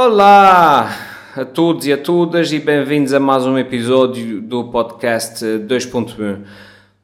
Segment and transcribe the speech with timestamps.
[0.00, 0.96] Olá
[1.34, 6.44] a todos e a todas e bem-vindos a mais um episódio do podcast 2.1.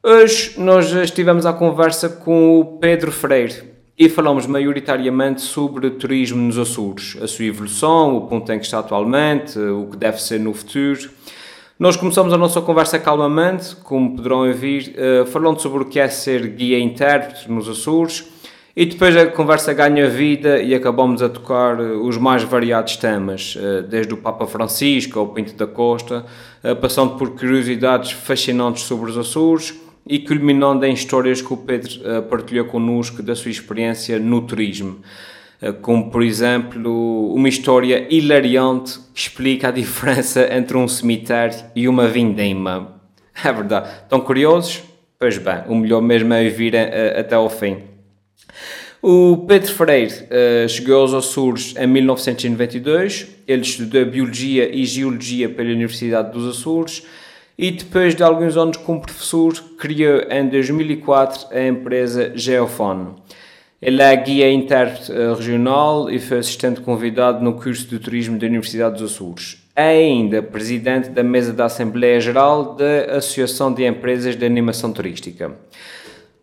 [0.01, 3.63] Hoje nós estivemos à conversa com o Pedro Freire
[3.99, 8.79] e falamos maioritariamente sobre turismo nos Açores, a sua evolução, o ponto em que está
[8.79, 11.09] atualmente, o que deve ser no futuro.
[11.77, 16.07] Nós começamos a nossa conversa calmamente, como poderão ouvir, eh, falando sobre o que é
[16.07, 18.34] ser guia intérprete nos Açores
[18.75, 23.57] e depois a conversa ganha vida e acabamos a tocar eh, os mais variados temas,
[23.57, 26.25] eh, desde o Papa Francisco ao Pinto da Costa,
[26.81, 32.65] passando por curiosidades fascinantes sobre os Açores e culminando em histórias que o Pedro partilhou
[32.65, 34.99] connosco da sua experiência no turismo.
[35.61, 41.87] Eh, como por exemplo uma história hilariante que explica a diferença entre um cemitério e
[41.87, 42.93] uma vindima.
[43.43, 43.89] É verdade.
[44.03, 44.83] Estão curiosos?
[45.19, 47.94] Pois bem, o melhor mesmo é ouvir até ao fim.
[49.07, 53.27] O Pedro Freire uh, chegou aos Açores em 1992.
[53.47, 57.05] Ele estudou Biologia e Geologia pela Universidade dos Açores
[57.55, 63.09] e depois de alguns anos como professor criou em 2004 a empresa Geofone.
[63.79, 68.99] Ele é guia intérprete eh, e foi assistente convidado no curso de turismo da Universidade
[68.99, 69.63] dos Açores.
[69.75, 75.53] É ainda presidente da mesa da Assembleia Geral da Associação de Empresas de Animação Turística.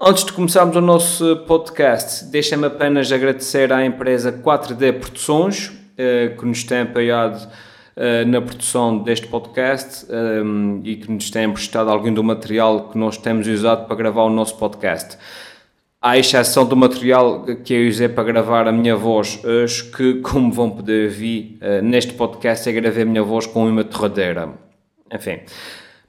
[0.04, 6.44] Antes de começarmos o nosso podcast, deixa-me apenas agradecer à empresa 4D Produções, eh, que
[6.44, 7.48] nos tem apoiado
[7.94, 10.04] eh, na produção deste podcast
[10.82, 14.28] e que nos tem emprestado algum do material que nós temos usado para gravar o
[14.28, 15.16] nosso podcast
[16.00, 20.50] à exceção do material que eu usei para gravar a minha voz hoje, que, como
[20.50, 24.48] vão poder ver neste podcast, eu gravei a minha voz com uma torradeira.
[25.14, 25.38] Enfim.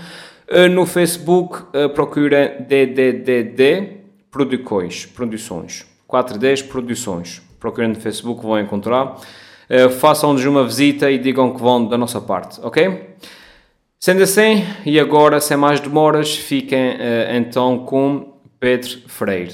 [0.72, 4.00] no Facebook, uh, procurem DDDD
[4.32, 5.86] Producois, Produções.
[6.08, 7.44] 410 Produções.
[7.60, 9.18] Procurem no Facebook, vão encontrar.
[10.00, 13.14] Façam-nos uma visita e digam que vão da nossa parte, ok?
[14.04, 19.54] Sendo assim, e agora, sem mais demoras, fiquem uh, então com Pedro Freire.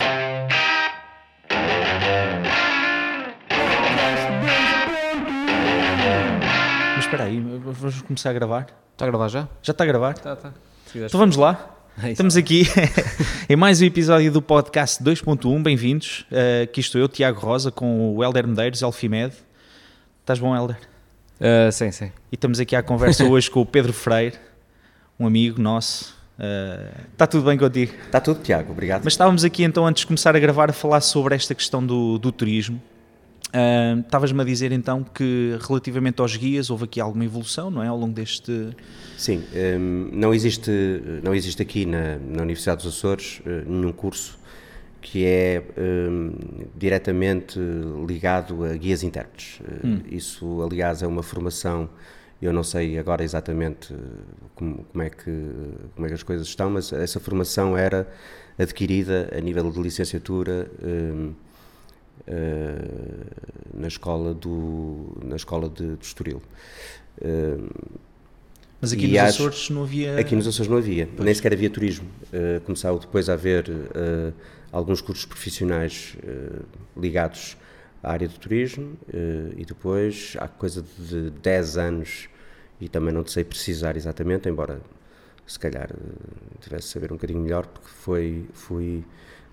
[6.95, 8.65] Mas espera aí, vamos começar a gravar?
[8.91, 9.47] Está a gravar já?
[9.61, 10.11] Já está a gravar?
[10.13, 10.51] Está, está.
[10.95, 11.77] Então vamos lá.
[12.01, 12.63] É Estamos aqui
[13.47, 15.61] em mais um episódio do podcast 2.1.
[15.61, 16.25] Bem-vindos.
[16.31, 19.31] Uh, aqui estou eu, Tiago Rosa, com o Helder Medeiros, Elfimed.
[20.23, 20.79] Estás bom, Helder?
[21.39, 22.11] Uh, sim, sim.
[22.31, 24.35] E estamos aqui à conversa hoje com o Pedro Freire,
[25.19, 26.17] um amigo nosso.
[26.38, 27.94] Uh, está tudo bem contigo?
[28.05, 29.03] Está tudo, Tiago, obrigado.
[29.03, 32.17] Mas estávamos aqui então, antes de começar a gravar, a falar sobre esta questão do,
[32.17, 32.81] do turismo.
[33.49, 37.88] Uh, Estavas-me a dizer então que relativamente aos guias houve aqui alguma evolução, não é?
[37.88, 38.69] Ao longo deste.
[39.17, 40.72] Sim, um, não, existe,
[41.23, 44.38] não existe aqui na, na Universidade dos Açores uh, nenhum curso
[45.01, 46.31] que é um,
[46.75, 47.59] diretamente
[48.07, 49.61] ligado a guias intérpretes.
[49.83, 50.01] Hum.
[50.09, 51.89] Isso, aliás, é uma formação.
[52.41, 53.93] Eu não sei agora exatamente
[54.55, 55.51] como, como, é que,
[55.95, 58.07] como é que as coisas estão, mas essa formação era
[58.57, 60.69] adquirida a nível de licenciatura.
[60.83, 61.33] Um,
[62.27, 66.41] uh, na escola do na escola de, de Estoril.
[67.21, 67.69] Uh,
[68.81, 70.17] mas aqui nos acho, Açores não havia.
[70.17, 71.25] Aqui nos Açores não havia, pois.
[71.25, 72.07] nem sequer havia turismo.
[72.33, 74.33] Uh, começou depois a haver uh,
[74.72, 76.66] alguns cursos profissionais uh,
[77.00, 77.57] ligados
[78.02, 78.97] à área do turismo
[79.57, 82.30] e depois, há coisa de 10 anos,
[82.79, 84.79] e também não sei precisar exatamente, embora
[85.46, 85.90] se calhar
[86.62, 89.03] tivesse a saber um bocadinho melhor, porque foi, fui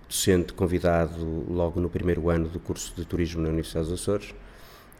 [0.07, 4.33] docente convidado logo no primeiro ano do curso de turismo na Universidade dos Açores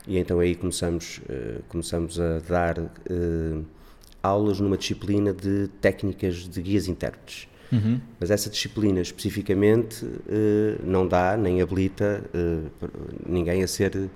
[0.05, 1.21] e então aí começamos,
[1.69, 2.75] começamos a dar
[4.21, 7.47] aulas numa disciplina de técnicas de guias intérpretes.
[7.71, 7.99] Uhum.
[8.19, 12.23] Mas essa disciplina especificamente uh, não dá nem habilita
[13.25, 14.09] ninguém a ser,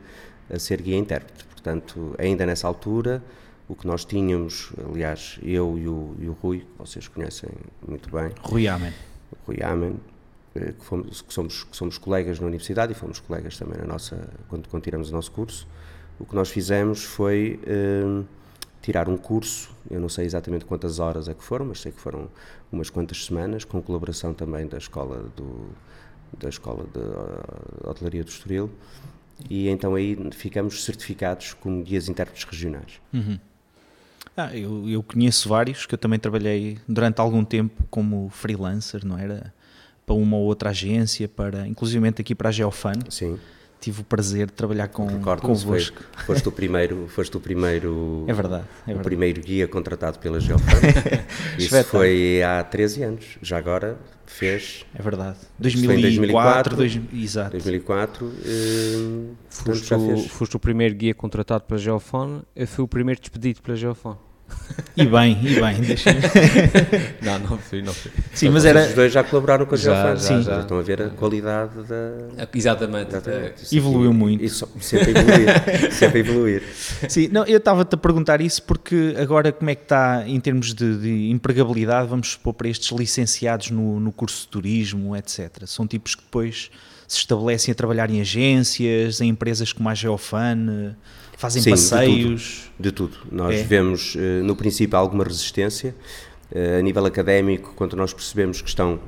[0.49, 1.45] a ser guia intérprete.
[1.45, 3.21] Portanto, ainda nessa altura,
[3.71, 7.49] o que nós tínhamos, aliás, eu e o, e o Rui, que vocês conhecem
[7.87, 8.31] muito bem.
[8.41, 8.91] Rui Amen.
[9.45, 9.95] Rui Amen,
[10.55, 13.85] eh, que, fomos, que, somos, que somos colegas na universidade e fomos colegas também na
[13.85, 15.67] nossa, quando, quando tiramos o nosso curso,
[16.19, 17.59] o que nós fizemos foi
[18.81, 21.99] tirar um curso, eu não sei exatamente quantas horas é que foram, mas sei que
[21.99, 22.29] foram
[22.71, 25.69] umas quantas semanas, com colaboração também da escola, do,
[26.39, 28.69] da escola de uh, hotelaria do Estoril,
[29.49, 32.99] e então aí ficamos certificados como guias intérpretes regionais.
[33.13, 33.39] Uhum.
[34.35, 39.17] Ah, eu, eu conheço vários, que eu também trabalhei durante algum tempo como freelancer, não
[39.17, 39.53] era?
[40.05, 42.93] para uma ou outra agência, para, inclusive aqui para a Geofan.
[43.09, 43.39] Sim.
[43.81, 45.07] Tive o prazer de trabalhar com,
[45.41, 46.03] convosco.
[46.13, 48.99] Foi, foste o primeiro, foste o primeiro, é verdade, é verdade.
[48.99, 50.63] o primeiro guia contratado pela Geofan.
[51.57, 53.97] Isso foi há 13 anos, já agora
[54.27, 54.85] fez.
[54.93, 55.37] É verdade.
[55.57, 57.51] 2004, 2004 dois, exato.
[57.51, 58.25] 2004.
[58.25, 63.61] Uh, foste, o, foste o primeiro guia contratado pela Geofone, eu fui o primeiro despedido
[63.63, 64.17] pela Geofone.
[64.95, 66.11] E bem, e bem, deixa
[67.21, 68.11] Não, não fui, não fui.
[68.33, 68.87] Sim, mas era...
[68.87, 72.47] Os dois já colaboraram com a já, já, já, Estão a ver a qualidade da...
[72.53, 73.09] Exatamente.
[73.09, 73.73] Exatamente.
[73.73, 74.43] É, Evoluiu muito.
[74.43, 76.63] Isso, sempre evoluir, sempre evoluir.
[77.07, 80.73] Sim, não, eu estava-te a perguntar isso porque agora como é que está em termos
[80.73, 85.63] de, de empregabilidade, vamos supor, para estes licenciados no, no curso de turismo, etc.
[85.65, 86.69] São tipos que depois
[87.07, 90.95] se estabelecem a trabalhar em agências, em empresas como a Geofan
[91.41, 92.71] Fazem Sim, passeios?
[92.79, 93.17] De tudo.
[93.17, 93.35] De tudo.
[93.35, 93.63] Nós é.
[93.63, 95.95] vemos, eh, no princípio, alguma resistência.
[96.53, 98.99] Eh, a nível académico, quando nós percebemos que estão.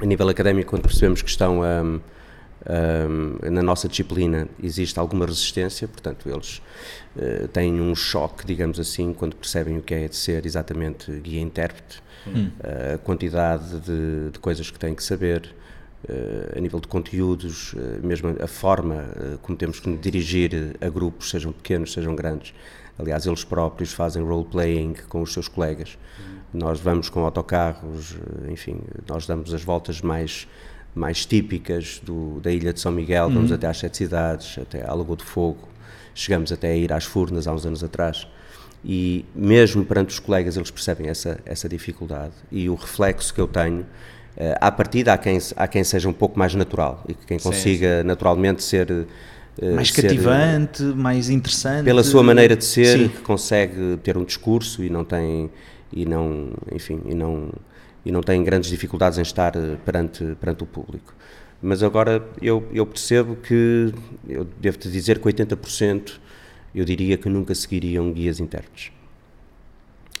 [0.00, 2.00] A nível académico, quando percebemos que estão um,
[2.68, 6.60] um, na nossa disciplina, existe alguma resistência, portanto, eles
[7.14, 12.02] uh, têm um choque, digamos assim, quando percebem o que é de ser exatamente guia-intérprete,
[12.26, 12.50] hum.
[12.62, 15.54] a quantidade de, de coisas que têm que saber,
[16.54, 19.04] a nível de conteúdos, mesmo a forma
[19.42, 22.54] como temos que dirigir a grupos, sejam pequenos, sejam grandes.
[22.98, 25.98] Aliás, eles próprios fazem role-playing com os seus colegas.
[26.18, 26.60] Uhum.
[26.60, 28.16] Nós vamos com autocarros,
[28.48, 30.46] enfim, nós damos as voltas mais
[30.94, 33.56] mais típicas do, da ilha de São Miguel, vamos uhum.
[33.56, 35.68] até às sete cidades, até à Lagoa do Fogo,
[36.14, 38.26] chegamos até a ir às Furnas há uns anos atrás.
[38.82, 43.46] E mesmo perante os colegas eles percebem essa, essa dificuldade e o reflexo que eu
[43.46, 43.84] tenho
[44.60, 48.00] à partida, há quem, há quem seja um pouco mais natural e quem consiga sim,
[48.02, 48.06] sim.
[48.06, 48.90] naturalmente ser.
[48.90, 51.84] Uh, mais ser, cativante, uh, mais interessante.
[51.84, 53.08] Pela sua maneira de ser, sim.
[53.08, 55.50] que consegue ter um discurso e não tem.
[55.92, 57.50] E não, enfim, e não,
[58.04, 59.52] e não tem grandes dificuldades em estar
[59.84, 61.14] perante, perante o público.
[61.62, 63.92] Mas agora eu, eu percebo que,
[64.28, 66.12] eu devo-te dizer que 80%
[66.74, 68.92] eu diria que nunca seguiriam guias intérpretes.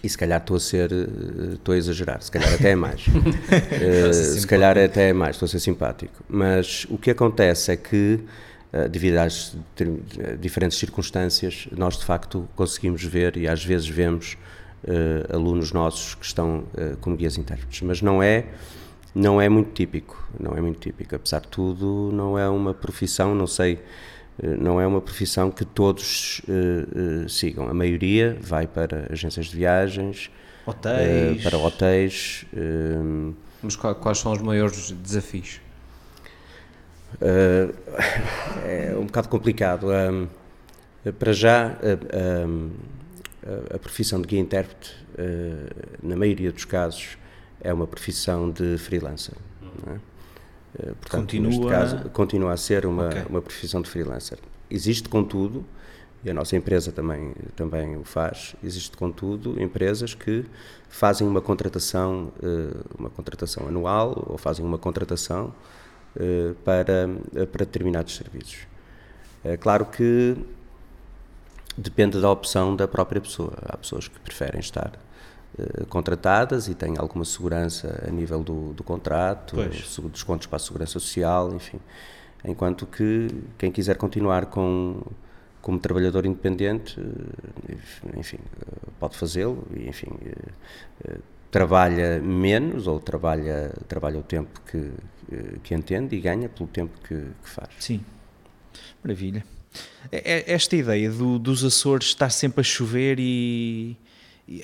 [0.06, 3.04] E se calhar estou a ser, eh, estou a exagerar, se calhar até é mais.
[3.10, 6.22] uh, se calhar até é mais, estou a ser simpático.
[6.28, 8.20] Mas o que acontece é que,
[8.72, 9.56] uh, devido às
[10.40, 14.38] diferentes circunstâncias, nós de facto conseguimos ver e às vezes vemos
[14.84, 16.62] uh, alunos nossos que estão
[17.00, 17.82] como guias intérpretes.
[17.82, 18.44] Mas não é,
[19.12, 21.16] não é muito típico, não é muito típico.
[21.16, 23.80] Apesar de tudo, não é uma profissão, não sei
[24.42, 27.68] não é uma profissão que todos uh, uh, sigam.
[27.68, 30.30] A maioria vai para agências de viagens,
[30.66, 31.42] hotéis.
[31.42, 32.44] Para hotéis.
[33.62, 35.60] Mas quais são os maiores desafios?
[37.20, 39.86] é um bocado complicado.
[41.18, 41.74] Para já, a,
[43.74, 44.92] a, profissão de guia intérprete,
[46.02, 47.16] na maioria dos casos,
[47.60, 49.34] é uma profissão de freelancer.
[49.62, 50.00] Não é?
[50.78, 51.48] Eh, portanto, continua...
[51.48, 53.22] neste caso, continua a ser uma, okay.
[53.28, 54.38] uma profissão de freelancer.
[54.70, 55.64] Existe, contudo,
[56.24, 60.44] e a nossa empresa também, também o faz, existe, contudo, empresas que
[60.88, 65.54] fazem uma contratação, eh, uma contratação anual ou fazem uma contratação
[66.18, 67.08] eh, para,
[67.52, 68.66] para determinados serviços.
[69.44, 70.36] É claro que
[71.76, 73.52] depende da opção da própria pessoa.
[73.62, 74.92] Há pessoas que preferem estar
[75.88, 79.56] contratadas e têm alguma segurança a nível do, do contrato,
[80.10, 81.78] descontos para a segurança social, enfim.
[82.44, 85.02] Enquanto que quem quiser continuar com
[85.60, 86.96] como trabalhador independente,
[87.68, 87.74] eh,
[88.16, 90.06] enfim, eh, pode fazê-lo e, enfim,
[91.50, 94.92] trabalha menos ou trabalha, trabalha o tempo que,
[95.64, 97.70] que entende e ganha pelo tempo que, que faz.
[97.80, 98.00] Sim,
[99.02, 99.44] maravilha.
[100.12, 103.96] Esta ideia do, dos Açores estar sempre a chover e,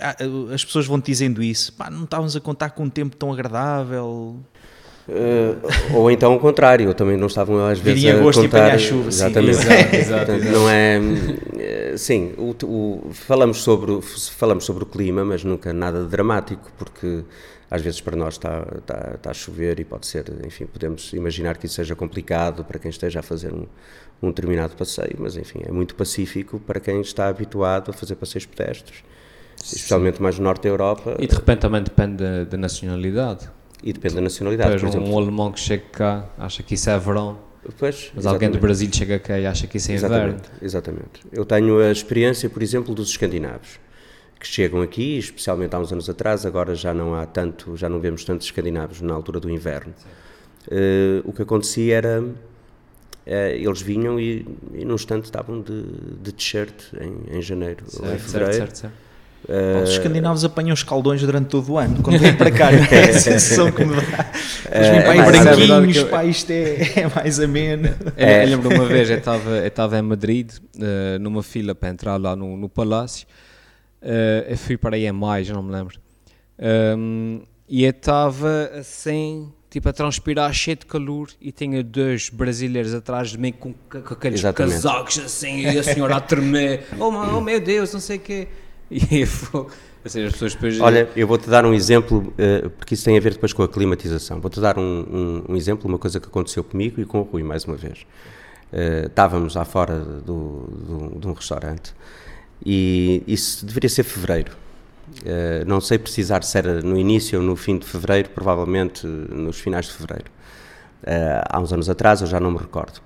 [0.01, 0.17] ah,
[0.55, 3.33] as pessoas vão te dizendo isso, pá, não estávamos a contar com um tempo tão
[3.33, 4.37] agradável.
[5.09, 8.77] Uh, ou então o contrário, também não estavam às vezes Viria a agosto contar...
[8.77, 9.57] e chuva, exatamente.
[9.57, 10.53] Sim, exato, exato, exato.
[10.53, 11.01] Não é,
[11.59, 17.25] eh, sim, o, o, falamos, sobre, falamos sobre o clima, mas nunca nada dramático, porque
[17.69, 21.57] às vezes para nós está, está, está, a chover e pode ser, enfim, podemos imaginar
[21.57, 23.67] que isso seja complicado para quem esteja a fazer um,
[24.23, 28.47] um determinado passeio, mas enfim, é muito pacífico para quem está habituado a fazer passeios
[28.47, 29.03] pedestres
[29.63, 31.17] especialmente mais no norte da Europa.
[31.19, 33.49] E de repente também depende da, nacionalidade.
[33.83, 34.71] E depende da nacionalidade.
[34.71, 37.39] Pois, por exemplo, um alemão que chega cá acha que isso é verão.
[37.79, 40.59] Pois, mas alguém do Brasil chega cá e acha que isso é exatamente, inverno.
[40.61, 41.21] Exatamente.
[41.31, 43.79] Eu tenho a experiência, por exemplo, dos escandinavos,
[44.41, 48.01] que chegam aqui, especialmente há uns anos atrás, agora já não há tanto, já não
[48.01, 49.95] vemos tantos escandinavos na altura do inverno.
[50.67, 52.35] Uh, o que acontecia era, uh,
[53.27, 55.85] eles vinham e, e num instante estavam de,
[56.21, 58.55] de t-shirt em, em janeiro certo, ou em fevereiro.
[58.55, 58.95] Certo, certo,
[59.83, 62.77] Os escandinavos apanham os caldões durante todo o ano, quando vêm para cá, é
[63.11, 64.31] a sensação que me dá.
[64.71, 67.89] Eles vêm para aí é branquinhos, eu- pá, isto é, é mais ameno.
[68.17, 71.89] Eu, eu lembro uma vez, eu estava eu estava em Madrid, eh, numa fila para
[71.89, 73.27] entrar lá no, no Palácio.
[74.01, 75.99] Eh, eu fui para aí em maio, já não me lembro.
[76.59, 82.95] Ehm, e eu estava assim, tipo a transpirar cheio de calor e tinha dois brasileiros
[82.95, 84.75] atrás de mim com, com aqueles Exatamente.
[84.75, 86.85] casacos assim e a senhora a tremer.
[86.99, 88.49] Oh, oh meu Deus, não sei o quê.
[89.15, 89.23] E
[90.25, 90.81] as pessoas depois.
[90.81, 93.69] Olha, eu vou-te dar um exemplo, eh, porque isso tem a ver depois com a
[93.69, 94.41] climatização.
[94.41, 97.45] Vou-te dar um, um- um exemplo, uma coisa que aconteceu comigo e com o Rui,
[97.45, 98.05] mais uma vez.
[98.73, 100.67] Eh, estávamos lá fora do,
[101.13, 101.95] do- de um restaurante
[102.67, 104.51] e isso deveria ser fevereiro.
[105.25, 109.61] Eh, não sei precisar se era no início ou no fim de fevereiro, provavelmente nos
[109.61, 110.31] finais de fevereiro.
[111.05, 113.01] Eh, há uns anos atrás, eu já não me recordo.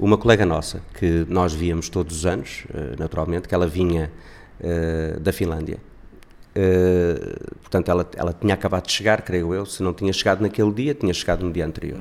[0.00, 2.64] Uma colega nossa, que nós víamos todos os anos,
[2.98, 4.10] naturalmente, que ela vinha
[4.62, 5.78] eh, da Finlândia.
[6.54, 10.72] Eh, portanto, ela, ela tinha acabado de chegar, creio eu, se não tinha chegado naquele
[10.72, 12.00] dia, tinha chegado no dia anterior.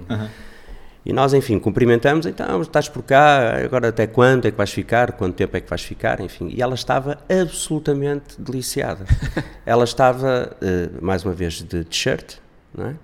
[1.05, 5.13] E nós, enfim, cumprimentamos, então, estás por cá, agora até quando é que vais ficar,
[5.13, 6.49] quanto tempo é que vais ficar, enfim.
[6.53, 9.05] E ela estava absolutamente deliciada.
[9.65, 12.35] ela estava, eh, mais uma vez, de t-shirt,
[12.73, 12.95] não é?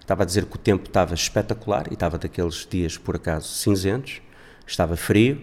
[0.00, 4.20] Estava a dizer que o tempo estava espetacular e estava daqueles dias, por acaso, cinzentos,
[4.66, 5.40] estava frio,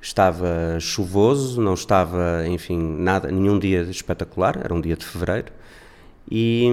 [0.00, 5.52] estava chuvoso, não estava, enfim, nada, nenhum dia espetacular, era um dia de fevereiro,
[6.30, 6.66] e,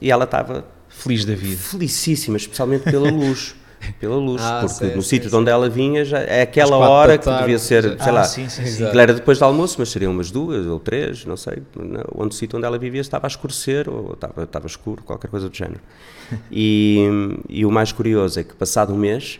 [0.00, 1.56] e ela estava Feliz da vida.
[1.56, 3.54] felicíssima, especialmente pela luz.
[4.00, 6.76] Pela luz, Ah, porque sei, no sei, sítio de onde ela vinha já é aquela
[6.76, 8.82] hora que tarde, devia ser, já- sei Ah, lá, sim, sim, sim.
[8.82, 11.62] era depois do almoço, mas seriam umas duas ou três, não sei,
[12.12, 15.48] onde o sítio onde ela vivia estava a escurecer ou estava, estava escuro, qualquer coisa
[15.48, 15.80] do género.
[16.50, 17.06] E,
[17.48, 19.38] e o mais curioso é que passado um mês,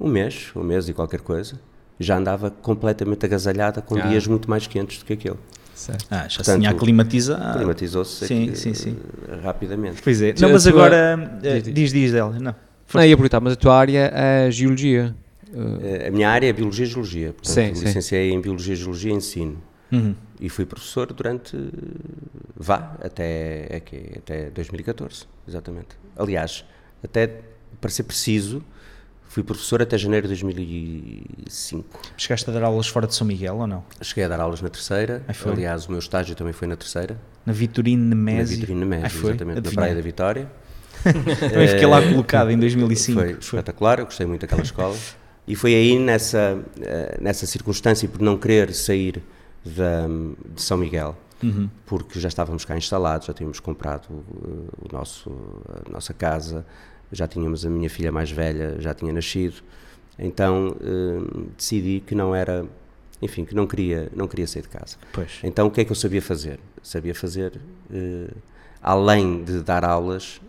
[0.00, 1.60] um mês, um mês e qualquer coisa,
[1.98, 4.02] já andava completamente agasalhada com Ah.
[4.08, 5.36] dias muito mais quentes do que aquele.
[5.74, 6.06] Certo.
[6.10, 7.56] Ah, já se tinha aclimatizado.
[7.58, 8.96] Climatizou-se sim, aqui, sim, sim.
[9.28, 10.00] eh, rapidamente.
[10.02, 10.32] Pois é.
[10.40, 11.38] Não, mas agora.
[11.42, 11.92] eh, Diz, diz.
[11.92, 12.38] Diz, dela.
[12.38, 12.54] Não.
[12.94, 15.14] Não, ia perguntar, mas a tua área é geologia.
[15.52, 17.84] Eh, A minha área é Biologia e Geologia, portanto, Sim, sim.
[17.86, 19.56] licenciei em Biologia e Geologia e Ensino.
[19.90, 20.14] Uhum.
[20.40, 21.56] E fui professor durante,
[22.56, 25.88] vá, até, é que é, até 2014, exatamente.
[26.16, 26.64] Aliás,
[27.02, 27.40] até,
[27.80, 28.62] para ser preciso,
[29.34, 32.02] fui professor até janeiro de 2005.
[32.16, 33.82] Chegaste a dar aulas fora de São Miguel ou não?
[34.00, 35.50] Cheguei a dar aulas na terceira, foi?
[35.50, 38.54] aliás, o meu estágio também foi na terceira, Na Vitorino na Nemésio.
[38.58, 39.30] Vitorino Ai, Médio, foi?
[39.30, 39.74] exatamente, na Adivinhei.
[39.74, 40.52] Praia da Vitória.
[41.04, 43.20] Também fiquei lá colocado em 2005.
[43.20, 44.96] Foi espetacular, eu gostei muito daquela escola.
[45.46, 49.20] E foi aí, nessa, eh, nessa circunstância, por não querer sair
[49.64, 50.06] da,
[50.54, 51.68] de São Miguel, Uhum.
[51.84, 55.30] porque já estávamos cá instalados, já tínhamos comprado eh, o nosso,
[55.86, 56.64] a nossa casa,
[57.12, 59.62] já tínhamos a minha filha mais velha, já tinha nascido.
[60.18, 62.66] Então eh, decidi que não era,
[63.20, 64.96] enfim, que não queria, não queria sair de casa.
[65.12, 65.40] Pois.
[65.42, 66.58] Então o que é que eu sabia fazer?
[66.82, 67.60] Sabia fazer,
[67.92, 68.30] eh,
[68.82, 70.40] além de dar aulas,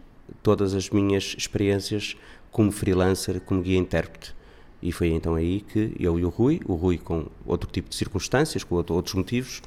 [0.41, 2.15] todas as minhas experiências
[2.51, 4.33] como freelancer, como guia intérprete.
[4.81, 7.95] E foi então aí que eu e o Rui, o Rui com outro tipo de
[7.95, 9.61] circunstâncias, com outro- outros motivos,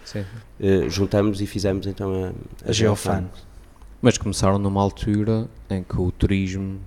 [0.60, 2.12] eh, juntamos e fizemos então
[2.64, 3.28] a, A Geofan.
[4.00, 6.78] Mas começaram numa altura em que o turismo.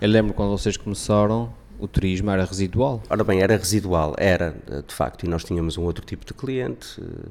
[0.00, 3.02] Eu lembro quando vocês começaram, o turismo era residual.
[3.10, 6.32] Ora bem, era residual, era eh, de facto, e nós tínhamos um outro tipo de
[6.34, 7.00] cliente.
[7.02, 7.28] eh,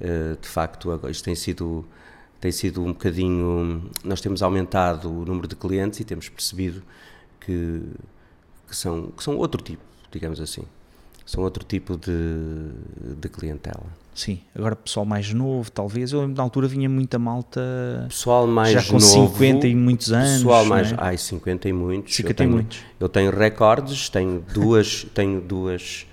[0.00, 1.86] eh, De facto, isto tem sido,
[2.38, 3.88] tem sido um bocadinho.
[4.04, 6.82] Nós temos aumentado o número de clientes e temos percebido
[7.40, 7.80] que,
[8.68, 10.62] que, são, que são outro tipo, digamos assim.
[11.24, 12.70] São outro tipo de,
[13.20, 13.82] de clientela.
[14.14, 16.12] Sim, agora pessoal mais novo, talvez.
[16.12, 17.60] Eu lembro na altura vinha muita malta
[18.08, 20.38] Pessoal mais já com novo, 50 e muitos anos.
[20.38, 20.92] Pessoal mais.
[20.92, 20.94] é?
[20.98, 22.14] Ai, 50 e muitos.
[22.14, 22.78] 50 eu e tenho, muitos.
[23.00, 26.06] Eu tenho recordes, tenho duas, tenho duas,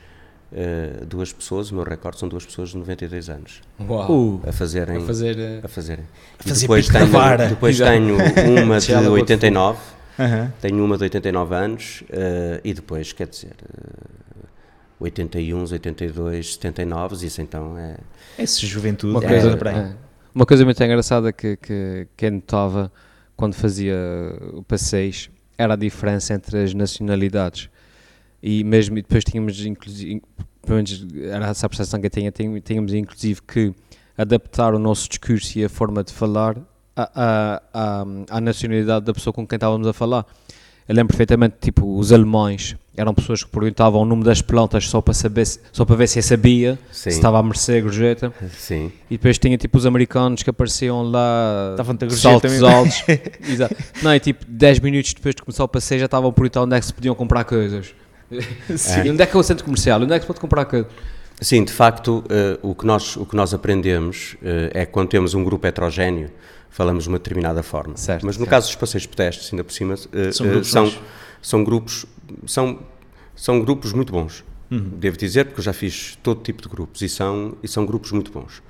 [0.52, 4.12] eh, duas pessoas, o meu recorde são duas pessoas de 92 anos Uau!
[4.12, 4.98] Uh, a fazerem.
[4.98, 5.38] a fazer.
[5.38, 6.06] eh, a fazerem.
[6.44, 7.48] E fazer depois tenho, vara.
[7.48, 8.18] depois tenho
[8.66, 9.80] uma de 89,
[10.20, 10.54] aham.
[10.62, 14.46] tenho uma de 89 anos eh, e depois, quer dizer, eh,
[15.00, 17.98] 81, 82, 79, isso então é.
[18.38, 19.14] Essa juventude.
[19.14, 19.76] Uma é, coisa, aí.
[19.76, 19.96] é.
[20.34, 22.92] uma coisa muito engraçada que, que, que eu notava
[23.36, 23.96] quando fazia
[24.54, 27.70] o passeios era a diferença entre as nacionalidades.
[28.42, 30.22] E mesmo e depois tínhamos, inclusive,
[30.62, 33.74] pelo menos era essa a percepção que eu tinha, tínhamos, tínhamos inclusive que
[34.18, 36.58] adaptar o nosso discurso e a forma de falar
[36.96, 38.06] à, à, à,
[38.38, 40.26] à nacionalidade da pessoa com quem estávamos a falar.
[40.88, 45.02] Eu lembro perfeitamente, tipo, os alemães eram pessoas que perguntavam o nome das plantas só
[45.02, 47.10] para saber, se- só para ver se eu sabia, Sim.
[47.10, 48.34] se estava a mercê, gorjeta.
[48.52, 48.92] Sim.
[49.10, 53.04] E depois tinha tipo os americanos que apareciam lá Estavam-te a saltos altos.
[53.50, 53.76] Exato.
[54.02, 56.76] Não, e tipo 10 minutos depois de começar o passeio já estavam por então onde
[56.76, 57.94] é que se podiam comprar coisas.
[59.06, 60.02] E onde é que é o centro comercial?
[60.02, 60.92] Onde é que se pode comprar coisas?
[61.40, 62.24] Sim, de facto,
[62.64, 65.66] uh, o, que nós, o que nós aprendemos uh, é que quando temos um grupo
[65.68, 66.30] heterogéneo,
[66.74, 67.96] falamos de uma determinada forma.
[67.96, 68.50] Certo, Mas no certo.
[68.50, 71.00] caso dos passeios pedestres, ainda por cima, uh, São grupos são, bons.
[71.42, 72.06] são grupos
[72.46, 72.80] são,
[73.36, 74.44] são grupos muito bons.
[74.72, 74.90] Uhum.
[74.98, 78.12] Devo dizer, porque eu já fiz todo tipo de grupos e são, e são grupos
[78.12, 78.62] muito bons.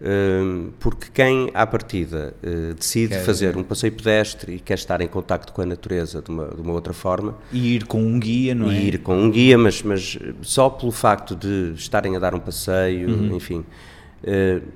[0.00, 5.00] Hum, porque quem, à partida, eh, decide Quer- fazer um passeio pedestre e quer estar
[5.00, 8.20] em contacto com a natureza de uma, de uma outra forma, E ir com um
[8.20, 8.74] guia, não é?
[8.74, 12.38] e ir com um guia, mas, mas só pelo facto de estarem a dar um
[12.38, 13.34] passeio, Uhum.
[13.34, 13.87] enfim, eh,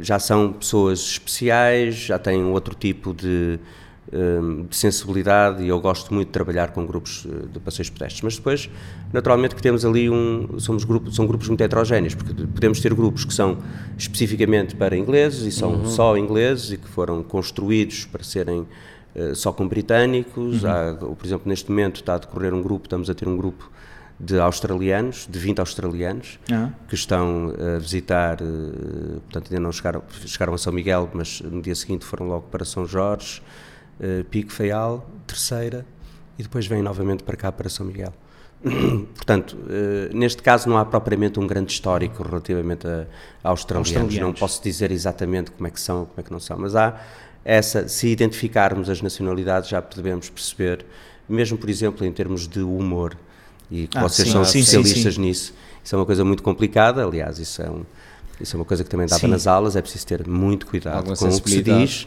[0.00, 3.58] já são pessoas especiais, já têm outro tipo de,
[4.12, 8.20] eh, de sensibilidade e eu gosto muito de trabalhar com grupos eh, de passeios pedestres.
[8.20, 8.68] Mas depois,
[9.10, 13.24] naturalmente, que temos ali um, somos grupos, são grupos muito heterogéneos, porque podemos ter grupos
[13.24, 13.56] que são
[13.96, 18.66] especificamente para ingleses e são só ingleses e que foram construídos para serem
[19.14, 20.62] eh, só com britânicos.
[20.62, 23.70] Há, por exemplo, neste momento está a decorrer um grupo, estamos a ter um grupo
[24.24, 26.70] de australianos, de 20 australianos, Ah.
[26.88, 31.60] que estão a visitar, eh, portanto ainda não chegaram, chegaram a São Miguel, mas no
[31.60, 33.42] dia seguinte foram logo para São Jorge,
[34.00, 35.84] eh, Pico Feial, Terceira,
[36.38, 38.12] e depois vêm novamente para cá para São Miguel.
[39.16, 43.06] Portanto, eh, neste caso não há propriamente um grande histórico relativamente a,
[43.42, 43.92] a australianos.
[43.92, 44.38] Não Australianos.
[44.40, 46.96] posso dizer exatamente como é que são, como é que não são, mas há
[47.44, 50.86] essa, se identificarmos as nacionalidades já devemos perceber,
[51.28, 53.16] mesmo por exemplo em termos de humor,
[53.72, 55.20] e que Ah, vocês sim, são sim, sim, especialistas sim.
[55.22, 57.82] nisso, isso é uma coisa muito complicada, aliás, isso é, um,
[58.40, 59.28] isso é uma coisa que também dava Sim.
[59.28, 62.06] nas aulas, é preciso ter muito cuidado Alguma com o que se diz,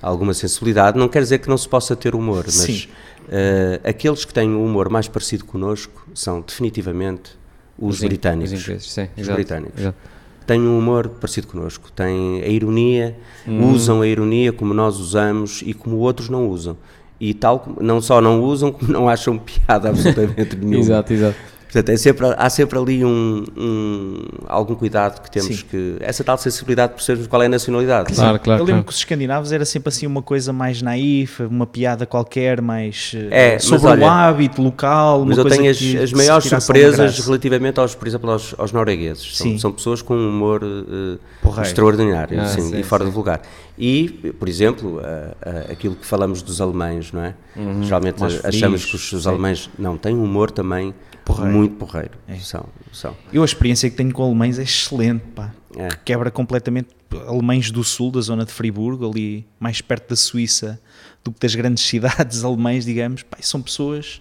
[0.00, 2.88] alguma sensibilidade, não quer dizer que não se possa ter humor, mas
[3.28, 7.32] eh, aqueles que têm um humor mais parecido connosco são definitivamente
[7.78, 8.52] os, britânicos.
[8.52, 9.80] os ingleses, sim, Os exato, britânicos.
[9.80, 9.98] exato.
[10.46, 13.70] Têm um humor parecido connosco, têm a ironia, Hum.
[13.72, 16.76] usam a ironia como nós usamos e como outros não usam.
[17.20, 20.78] E tal, como- não só não usam, como não acham piada absolutamente nenhuma.
[20.78, 21.36] Exato, exato.
[21.72, 25.64] Portanto, é sempre, há sempre ali um, um- algum cuidado que temos Sim.
[25.70, 25.96] que.
[26.00, 28.12] Essa tal sensibilidade por sabermos qual é a nacionalidade.
[28.12, 28.60] Claro, claro.
[28.62, 28.84] Eu lembro claro.
[28.86, 33.28] que os escandinavos era sempre assim uma coisa mais naif, uma piada qualquer, mais eh,
[33.30, 35.24] É, mas sobre olha, o hábito local.
[35.24, 38.52] Mas uma eu coisa tenho as, que- as maiores surpresas relativamente aos, por exemplo, aos,
[38.58, 39.36] aos noruegueses.
[39.36, 39.58] São, Sim.
[39.58, 41.68] são pessoas com um humor eh, Porreiro.
[41.68, 43.10] extraordinário Ah, sim, sim, e fora sim.
[43.10, 43.42] de vulgar.
[43.78, 44.08] E,
[44.38, 47.34] por exemplo, ah, ah, aquilo que falamos dos alemães, não é?
[47.82, 48.28] Geralmente Uhum.
[48.28, 49.28] Mais achamos frios, que os, os sim.
[49.28, 50.92] alemães não têm um humor também
[51.36, 51.56] Porreiro.
[51.56, 52.18] muito porreiro.
[52.28, 52.36] É.
[52.36, 53.16] São, são.
[53.32, 55.52] Eu a experiência que tenho com alemães é excelente, pá.
[55.76, 55.88] É.
[55.88, 56.88] Que quebra completamente
[57.26, 60.80] alemães do sul, da zona de Friburgo, ali mais perto da Suíça
[61.22, 63.22] do que das grandes cidades alemães, digamos.
[63.22, 64.20] Pá, são pessoas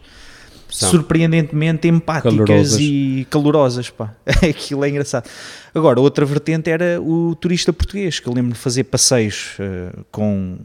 [0.70, 0.90] São.
[0.90, 2.80] surpreendentemente empáticas Calorosas.
[2.80, 4.14] e calorosas, pá.
[4.48, 5.28] Aquilo é engraçado.
[5.74, 10.58] Agora, outra vertente era o turista português, que eu lembro de fazer passeios eh, com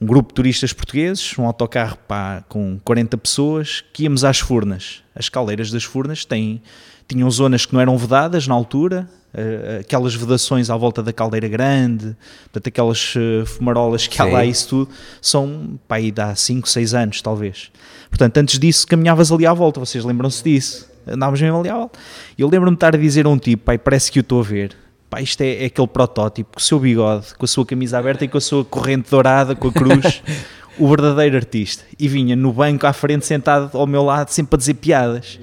[0.00, 5.02] um grupo de turistas portugueses, um autocarro pá, com 40 pessoas, que íamos às Furnas.
[5.14, 6.60] As caldeiras das Furnas têm,
[7.08, 11.48] tinham zonas que não eram vedadas na altura, eh, aquelas vedações à volta da caldeira
[11.48, 14.32] grande, portanto, aquelas eh, fumarolas que há Sim.
[14.32, 14.90] lá, isso tudo,
[15.20, 17.70] são, pá, aí dá 5, 6 anos, talvez.
[18.08, 20.88] Portanto, antes disso, caminhavas ali à volta, vocês lembram-se disso?
[21.06, 21.98] Andávamos mesmo ali à volta.
[22.38, 24.44] Eu lembro-me de estar a dizer a um tipo, pai, parece que o estou a
[24.44, 24.76] ver.
[25.10, 28.24] Pá, isto é, é aquele protótipo, com o seu bigode, com a sua camisa aberta
[28.24, 30.22] e com a sua corrente dourada, com a cruz,
[30.78, 31.84] o verdadeiro artista.
[31.98, 35.40] E vinha no banco à frente, sentado ao meu lado, sempre a dizer piadas.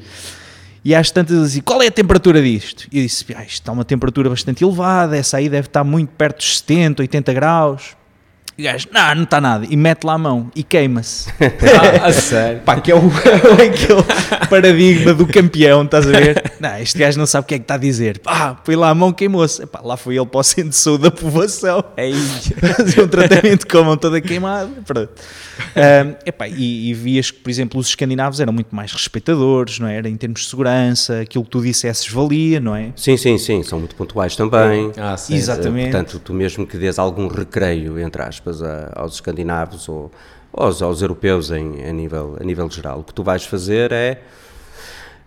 [0.84, 2.88] E às tantas eu dizia, qual é a temperatura disto?
[2.92, 6.10] E eu disse, ah, isto está uma temperatura bastante elevada, essa aí deve estar muito
[6.10, 7.96] perto dos 70, 80 graus.
[8.62, 9.66] E o gajo, não, não está nada.
[9.68, 11.32] E mete lá a mão e queima-se.
[11.72, 12.62] Ah, a sério.
[12.62, 13.00] Pá, que é o,
[13.54, 16.44] aquele paradigma do campeão, estás a ver?
[16.60, 18.20] Não, este gajo não sabe o que é que está a dizer.
[18.20, 19.64] Pá, põe lá a mão, queimou-se.
[19.64, 21.84] Epá, Lá foi ele para o centro de saúde da povoação.
[21.98, 22.14] Ei.
[22.14, 24.70] Fazer um tratamento com a mão toda queimada.
[24.86, 25.12] Pronto.
[25.76, 29.88] Ahm, epá, e, e vias que, por exemplo, os escandinavos eram muito mais respeitadores, não
[29.88, 29.98] é?
[29.98, 30.10] era?
[30.10, 32.92] Em termos de segurança, aquilo que tu dissesses valia, não é?
[32.96, 34.92] Sim, sim, sim, são muito pontuais também.
[34.98, 35.36] Ah, sim.
[35.36, 35.92] Exatamente.
[35.92, 40.12] Portanto, tu mesmo que dês algum recreio, entre aspas, a- aos escandinavos ou
[40.52, 44.22] aos, aos europeus em, a, nível, a nível geral, o que tu vais fazer é,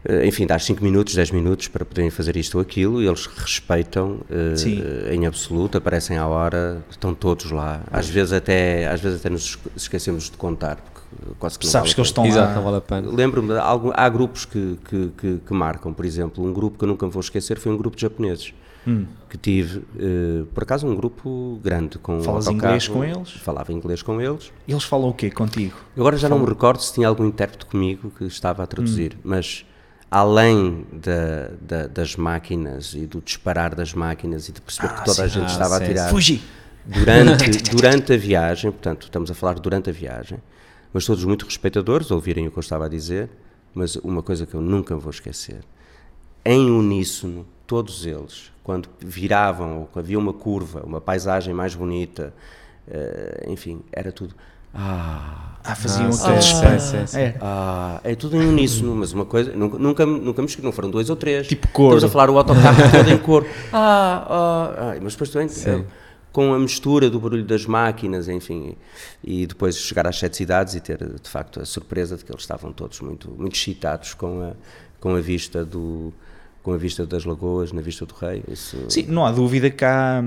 [0.06, 3.26] eh, enfim, dás 5 minutos, 10 minutos para poderem fazer isto ou aquilo e eles
[3.26, 7.80] respeitam eh, em absoluto, aparecem à hora, estão todos lá.
[7.90, 11.00] Às vezes até, às vezes até nos esque- esquecemos de contar, porque
[11.38, 12.54] quase que não Sabes vale que eles estão Exato, lá.
[12.56, 13.10] não vale a pena.
[13.10, 13.54] Lembro-me,
[13.94, 17.12] há grupos que, que, que, que marcam, por exemplo, um grupo que eu nunca me
[17.12, 18.52] vou esquecer foi um grupo de japoneses.
[19.28, 23.30] Que tive, eh, por acaso, um grupo grande com Falas inglês com eles?
[23.32, 24.52] Falava inglês com eles.
[24.68, 25.74] Eles falam o quê contigo?
[25.96, 29.64] Agora já não me recordo se tinha algum intérprete comigo que estava a traduzir, mas
[30.10, 35.04] além da, da- das máquinas e do disparar das máquinas e de perceber Ah, que
[35.04, 35.34] toda a sim.
[35.40, 36.42] gente Ah, estava sim, a tirar Fugi!
[36.84, 40.38] durante, durante a viagem, portanto, estamos a falar durante a viagem,
[40.92, 43.28] mas todos muito respeitadores, ouvirem o que eu estava a dizer,
[43.74, 45.60] mas uma coisa que eu nunca vou esquecer,
[46.44, 52.32] em uníssono, todos eles, quando viravam, ou havia uma curva, uma paisagem mais bonita,
[52.88, 54.34] uh, enfim, era tudo.
[54.76, 57.18] Ah, ah, faziam Ah, sim, sim, sim.
[57.18, 57.36] É.
[57.40, 60.72] ah, é tudo em uníssono, mas uma coisa, nunca, nunca, me- nunca me esqueci, não
[60.72, 61.46] foram dois ou três.
[61.46, 61.96] Tipo coro.
[61.96, 63.46] Estamos a falar o autocarro todo em cor.
[63.72, 65.84] Ah, ah, ah, mas depois também eh,
[66.32, 68.74] com a mistura do barulho das máquinas, enfim,
[69.22, 72.42] e depois chegar às sete cidades e ter de facto a surpresa de que eles
[72.42, 74.52] estavam todos muito, muito excitados com a,
[74.98, 76.12] com a vista do
[76.64, 78.42] com a vista das lagoas, na vista do rei.
[78.48, 80.24] Isso, Sim, não há dúvida que há,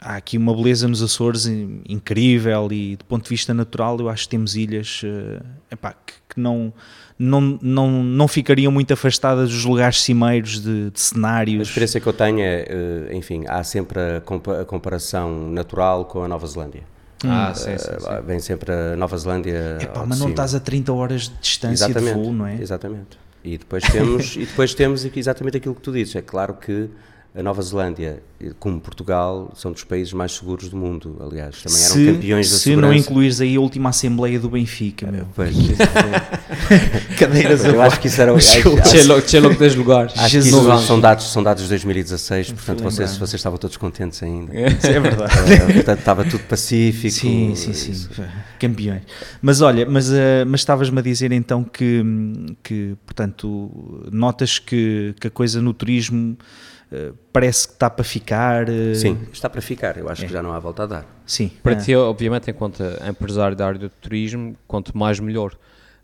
[0.00, 4.08] há aqui uma beleza nos Açores in- incrível e do ponto de vista natural eu
[4.08, 6.72] acho que temos ilhas eh, epá, que, que não,
[7.18, 11.68] não, não, não ficariam muito afastadas dos lugares cimeiros de, de A cenários.
[11.68, 16.24] experiência que eu tenho é, eh, enfim, há sempre a, compa- a comparação natural com
[16.24, 16.82] a Nova Zelândia.
[17.26, 18.26] Ah, sim, sim, Eh, sim.
[18.26, 19.76] Vem sempre a Nova Zelândia.
[19.82, 20.30] Epá, mas não cima.
[20.30, 22.54] estás a 30 horas de distância de voo, não é?
[22.60, 23.18] Exatamente.
[23.44, 26.16] E depois temos, e depois temos exatamente aquilo que tu dizes.
[26.16, 26.88] É claro que
[27.36, 28.22] a Nova Zelândia,
[28.60, 31.16] como Portugal, são dos países mais seguros do mundo.
[31.18, 32.92] Aliás, também eram se, campeões da se segurança.
[32.92, 35.26] não incluires aí a última Assembleia do Benfica, meu.
[35.34, 35.52] Pois.
[37.18, 38.32] Cadeiras Eu acho que isso era.
[38.38, 40.12] Tinha logo, tinha logo 10 lugares.
[40.12, 40.54] Acho que Jesus.
[40.54, 40.86] isso No ranking.
[40.86, 44.52] são dados, são dados de 2016, portanto vocês, vocês estavam todos contentes ainda.
[44.54, 45.34] É verdade.
[45.44, 47.14] Eh, portanto, estava tudo pacífico.
[47.14, 47.92] Sim, sim, sim.
[47.92, 48.10] isso.
[48.58, 49.02] Campeões.
[49.42, 52.02] Mas olha, mas, eh, mas estavas-me a dizer então que,
[52.62, 53.70] que portanto,
[54.10, 56.73] notas que, que a coisa no turismo eh,
[57.32, 58.68] parece que está para ficar.
[58.68, 59.96] eh, Sim, está para ficar.
[59.96, 61.06] Eu acho que já não há volta a dar.
[61.26, 61.50] Sim.
[61.62, 65.52] Para Ah, ti, obviamente, enquanto empresário da área do turismo, quanto mais melhor.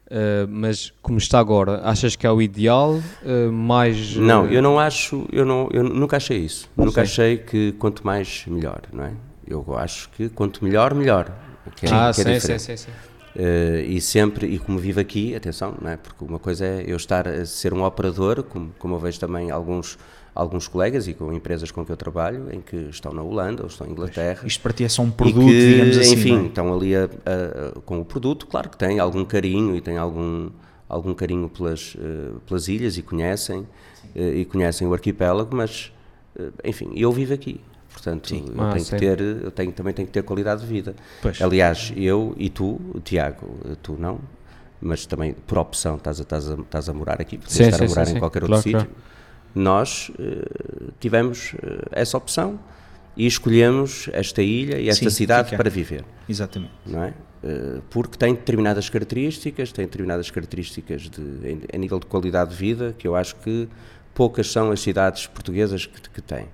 [0.06, 3.00] Uh, mas como está agora, achas que é o ideal?
[3.22, 4.16] Uh, mais.
[4.16, 6.68] uh, Não, eu não acho, eu, não, eu nunca achei isso.
[6.76, 7.12] Nunca Sim.
[7.12, 9.12] achei que quanto mais, melhor, não é?
[9.46, 11.30] Eu acho que quanto melhor, melhor.
[11.76, 12.90] Que é, Ah, que é sim, sim, sim, sim.
[13.36, 15.96] Eh, e sempre, e como vivo aqui, atenção, não é?
[15.96, 19.52] Porque uma coisa é eu estar a ser um operador, como, como eu vejo também
[19.52, 19.96] alguns,
[20.40, 23.68] alguns colegas e com empresas com que eu trabalho, em que estão na Holanda ou
[23.68, 24.46] estão em Inglaterra.
[24.46, 26.12] Isto para ti é só um E produto, que, digamos assim.
[26.12, 26.46] enfim, não é?
[26.48, 30.48] estão ali a- a- com o produto, claro que tem algum carinho e tem algum,
[30.88, 33.66] algum carinho pelas, eh, pelas ilhas e conhecem,
[34.16, 35.92] eh, e conhecem o arquipélago, mas,
[36.38, 37.60] eh, enfim, eu vivo aqui.
[37.92, 38.92] Portanto, eu, Ah, tenho sim.
[38.92, 40.94] que ter, eu tenho, também tenho que ter qualidade de vida.
[41.20, 41.42] Pois.
[41.42, 43.46] Aliás, eu e tu, Tiago,
[43.82, 44.20] tu não,
[44.80, 47.76] mas também por opção estás a, estás a, estás a morar aqui, porque Sim, estar
[47.78, 48.18] sim, a morar sim, em sim.
[48.20, 48.86] qualquer Claro, outro claro.
[48.88, 48.96] sítio.
[49.54, 52.58] Nós eh, tivemos eh, essa opção
[53.16, 55.56] e escolhemos esta ilha e esta Sim, cidade fica.
[55.62, 56.72] para viver Exatamente.
[56.86, 57.14] não é?
[57.42, 62.56] Eh, Porque tem determinadas características, tem determinadas características de, em- a nível de qualidade de
[62.56, 63.68] vida que eu acho que
[64.14, 66.46] poucas são as cidades portuguesas que, que têm.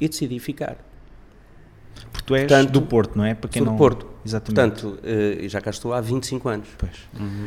[0.00, 0.76] E decidi ficar.
[2.12, 3.34] Porque tu és Portanto, do Porto, não é?
[3.34, 3.78] Para quem Sou do não...
[3.78, 4.06] Porto.
[4.24, 4.82] Exatamente.
[4.82, 5.00] Portanto,
[5.48, 6.68] já cá estou há 25 anos.
[6.78, 6.92] Pois.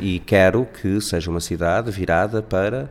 [0.00, 2.90] E quero que seja uma cidade virada para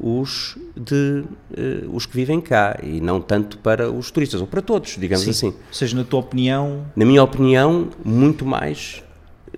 [0.00, 1.24] os, de,
[1.56, 5.24] eh, os que vivem cá e não tanto para os turistas, ou para todos, digamos
[5.24, 5.30] Sim.
[5.30, 5.46] assim.
[5.48, 9.02] Ou seja, na tua opinião, Na minha opinião, muito mais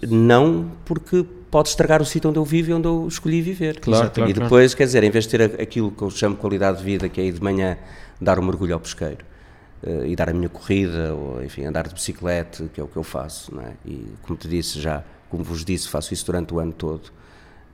[0.08, 3.80] não porque pode estragar o sítio onde eu vivo e onde eu escolhi viver.
[3.80, 4.14] Claro, Exato.
[4.14, 6.78] claro, e depois, quer dizer, em vez de ter aquilo que eu chamo de qualidade
[6.78, 7.76] de vida, que é ir de manhã
[8.20, 9.24] dar um mergulho ao pesqueiro
[9.82, 12.96] eh, e dar a minha corrida, ou enfim, andar de bicicleta, que é o que
[12.96, 13.72] eu faço, não é?
[13.84, 17.12] E como te disse já, como vos disse, faço isso durante o ano todo.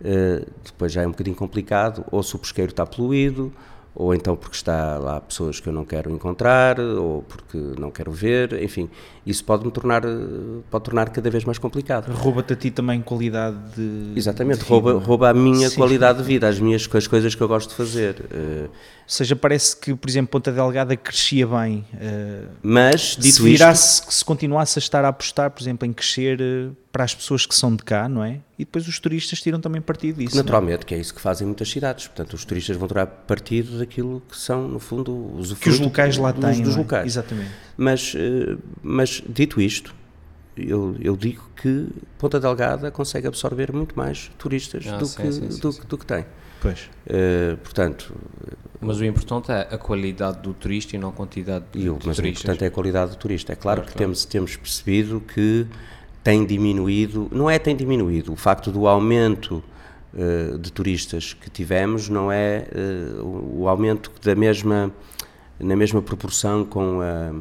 [0.04, 3.52] Eh, depois já é um bocadinho complicado, ou se o pesqueiro está poluído,
[3.94, 8.12] ou então porque está lá pessoas que eu não quero encontrar, ou porque não quero
[8.12, 8.90] ver, enfim,
[9.24, 10.08] isso pode me tornar, eh,
[10.70, 12.12] pode tornar cada vez mais complicado.
[12.12, 14.12] rouba-te a ti também qualidade de.
[14.14, 15.76] Exatamente, de rouba, rouba a minha Sim.
[15.76, 18.16] qualidade de vida, as minhas as coisas que eu gosto de fazer.
[18.30, 18.68] Ou
[19.06, 21.84] seja, parece que, por exemplo, Ponta Delgada crescia bem.
[22.00, 25.92] eh, mas, dito se isto, virasse, se continuasse a estar a apostar, por exemplo, em
[25.92, 28.40] crescer eh, para as pessoas que são de cá, não é?
[28.58, 30.34] E depois os turistas tiram também partido disso.
[30.34, 30.42] não é?
[30.44, 32.06] naturalmente, que é isso que fazem muitas cidades.
[32.06, 36.16] Portanto, os turistas vão tirar partido daquilo que são, no fundo, os Que os locais
[36.16, 36.62] lá têm.
[36.62, 36.78] dos é?
[36.78, 37.06] locais.
[37.06, 37.50] Exatamente.
[37.76, 39.94] Mas, eh, mas dito isto,
[40.56, 41.86] eu, eu digo que
[42.18, 45.80] Ponta Delgada consegue absorver muito mais turistas Ah, do, sim, que, sim, sim, do, sim.
[45.86, 46.24] do que tem.
[46.60, 46.88] Pois.
[47.06, 48.12] Eh, portanto,
[48.80, 51.96] Mas o importante é a qualidade do turista e não a quantidade de, E o,
[51.96, 52.44] de mas o turistas.
[52.44, 53.52] importante é a qualidade do turista.
[53.52, 53.98] É claro, Claro, que claro.
[54.12, 55.66] Temos, temos percebido que
[56.24, 59.62] tem diminuído, não é tem diminuído, o facto do aumento
[60.16, 64.90] eh, de turistas que tivemos não é eh, o, o aumento da mesma,
[65.60, 67.32] na mesma proporção com a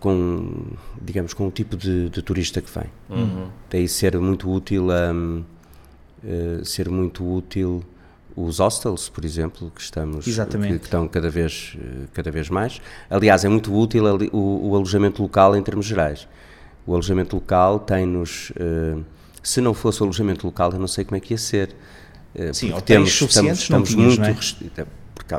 [0.00, 0.66] com,
[1.00, 2.90] digamos, com o tipo de, de turista que vem.
[3.08, 3.48] Uhum.
[3.70, 5.42] Daí ser muito útil, hum,
[6.26, 7.84] eh, ser muito útil
[8.36, 10.78] os hostels, por exemplo, que estamos, Exatamente.
[10.80, 12.80] que, estão cada vez, eh, cada vez mais.
[13.08, 16.26] Aliás, é muito útil ali- o, o alojamento local em termos gerais.
[16.86, 18.96] O alojamento local tem-nos, eh,
[19.42, 21.74] se não fosse o alojamento local, eu não sei como é que ia ser.
[22.34, 24.84] Eh, Sim, hotéis suficientes não estamos tínhamos, muito não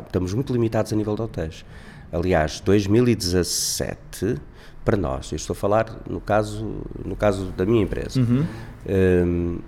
[0.06, 1.64] estamos muito limitados a nível de hotéis.
[2.10, 4.36] Aliás, 2017,
[4.84, 9.58] para nós, eu estou a falar no caso, no caso da minha empresa, um,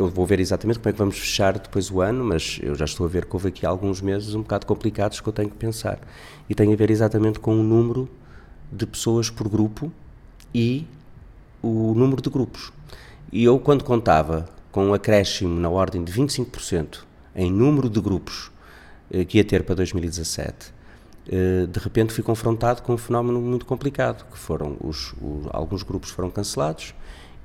[0.00, 2.86] eu vou ver exatamente como é que vamos fechar depois o ano, mas eu já
[2.86, 5.56] estou a ver que houve aqui alguns meses um bocado complicados que eu tenho que
[5.56, 6.00] pensar.
[6.48, 8.08] E tem a ver exatamente com o número
[8.72, 9.92] de pessoas por grupo
[10.54, 10.86] e
[11.62, 12.72] o número de grupos.
[13.30, 17.00] E eu, quando contava com um acréscimo na ordem de 25%
[17.36, 18.50] em número de grupos
[19.10, 20.72] eh, que ia ter para 2017,
[21.28, 25.82] eh, de repente fui confrontado com um fenómeno muito complicado, que foram os, os alguns
[25.82, 26.94] grupos foram cancelados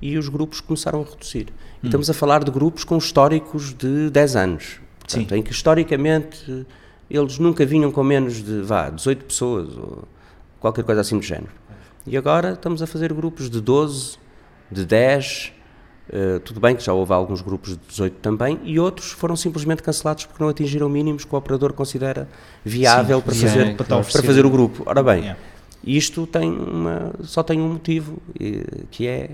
[0.02, 1.48] e os grupos começaram a reduzir.
[1.82, 6.66] E estamos a falar de grupos com históricos de 10 anos, portanto, em que historicamente
[7.10, 10.04] eles nunca vinham com menos de, vá, 18 pessoas ou
[10.60, 11.52] qualquer coisa assim do género.
[12.08, 14.18] E agora estamos a fazer grupos de 12,
[14.72, 15.54] de 10,
[16.08, 19.82] Uh, tudo bem que já houve alguns grupos de 18 também, e outros foram simplesmente
[19.82, 22.30] cancelados porque não atingiram mínimos que o operador considera
[22.64, 24.28] viável Sim, para, fazer, para para, oferecer.
[24.28, 24.84] fazer o grupo.
[24.86, 25.40] Ora bem, Yeah.
[25.84, 29.32] isto tem uma, só tem um motivo, eh, que é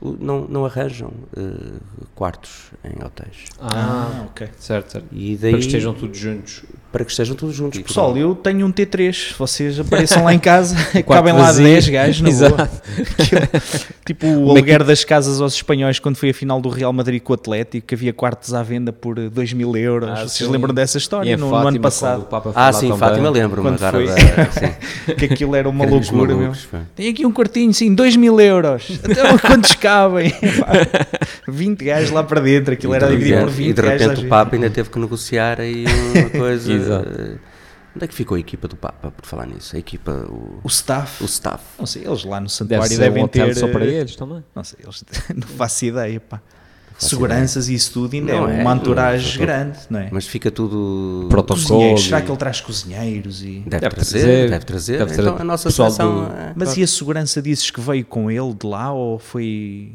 [0.00, 1.78] o- não, não arranjam eh,
[2.14, 3.44] quartos em hotéis.
[3.60, 4.48] Ah, ok.
[4.58, 5.06] certo, certo.
[5.12, 6.62] E daí, Para que estejam todos juntos.
[6.94, 7.80] Para que estejam todos juntos.
[7.82, 9.34] Pessoal, eu tenho um T3.
[9.36, 11.64] Vocês apareçam lá em casa, cabem lá vazio.
[11.64, 12.70] 10 gajos na boa.
[14.06, 17.32] Tipo o aluguer das casas aos espanhóis quando foi a final do Real Madrid com
[17.32, 20.08] o Atlético, que havia quartos à venda por 2 mil euros.
[20.08, 20.52] Ah, Vocês sim.
[20.52, 22.28] lembram dessa história no, no Fátima, ano quando passado?
[22.54, 22.98] Ah, sim, também.
[22.98, 24.06] Fátima, lembro-me Quando agora.
[24.06, 24.06] foi?
[24.06, 26.68] Da, sim, Que aquilo era uma Grandes loucura, malucos.
[26.94, 28.88] Tem aqui um quartinho, sim, 2 mil euros.
[29.02, 30.30] Então, quantos cabem?
[30.30, 30.72] Pá,
[31.48, 34.26] 20 gajos lá para dentro, aquilo E era dividido por repente- 20 E de repente
[34.26, 34.28] o.
[34.28, 36.72] Papa ainda teve que negociar aí uma coisa.
[36.84, 37.08] Exato.
[37.20, 37.38] eh,
[37.96, 39.76] Onde é que ficou a equipa do Papa, por falar nisso?
[39.76, 41.22] A equipa, o, O staff.
[41.22, 41.62] o staff.
[41.78, 43.54] Não sei, eles lá no Deve santuário ser devem um ter.
[43.54, 44.42] só para eh, eles também.
[44.54, 45.04] Não sei, eles
[45.36, 46.40] não faço ideia, pá.
[46.92, 50.00] faço Seguranças e isso tudo ainda Não é é, uma não, entourage não, grande, não
[50.00, 50.08] é?
[50.10, 51.28] Mas fica tudo.
[51.30, 51.96] Protocolo.
[51.96, 53.60] Será que ele traz cozinheiros e.
[53.64, 54.98] Deve, Deve trazer, trazer, deve trazer.
[54.98, 56.24] deve então a nossa seleção.
[56.26, 56.80] do- é, Mas claro.
[56.80, 59.92] e a segurança dizes que veio com ele de lá ou foi.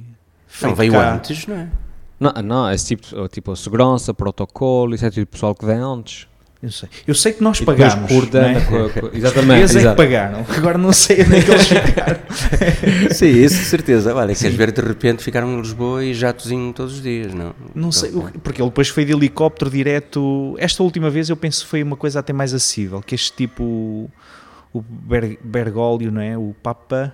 [0.61, 1.15] Não, feito veio cá?
[1.15, 1.69] antes, não é?
[2.17, 6.27] Não, não, esse tipo, tipo segurança, protocolo, isso é tipo pessoal que vem antes.
[6.61, 6.89] Eu sei.
[7.07, 8.11] Eu sei que nós E pagámos.
[8.11, 8.89] coordena não é?
[8.89, 10.45] com Exatamente, é que pagaram.
[10.57, 12.19] Agora não sei onde é que eles ficaram.
[13.11, 14.13] Sim, isso de certeza.
[14.13, 17.55] Olha, queres ver de repente ficaram em Lisboa e jatozinho todos os dias, não?
[17.73, 18.11] Não sei,
[18.43, 20.55] porque ele depois foi de helicóptero direto.
[20.59, 23.63] Esta última vez eu penso que foi uma coisa até mais acessível, que este tipo,
[23.63, 24.09] o,
[24.73, 26.37] o Ber- Bergoglio, não é?
[26.37, 27.13] O Papa.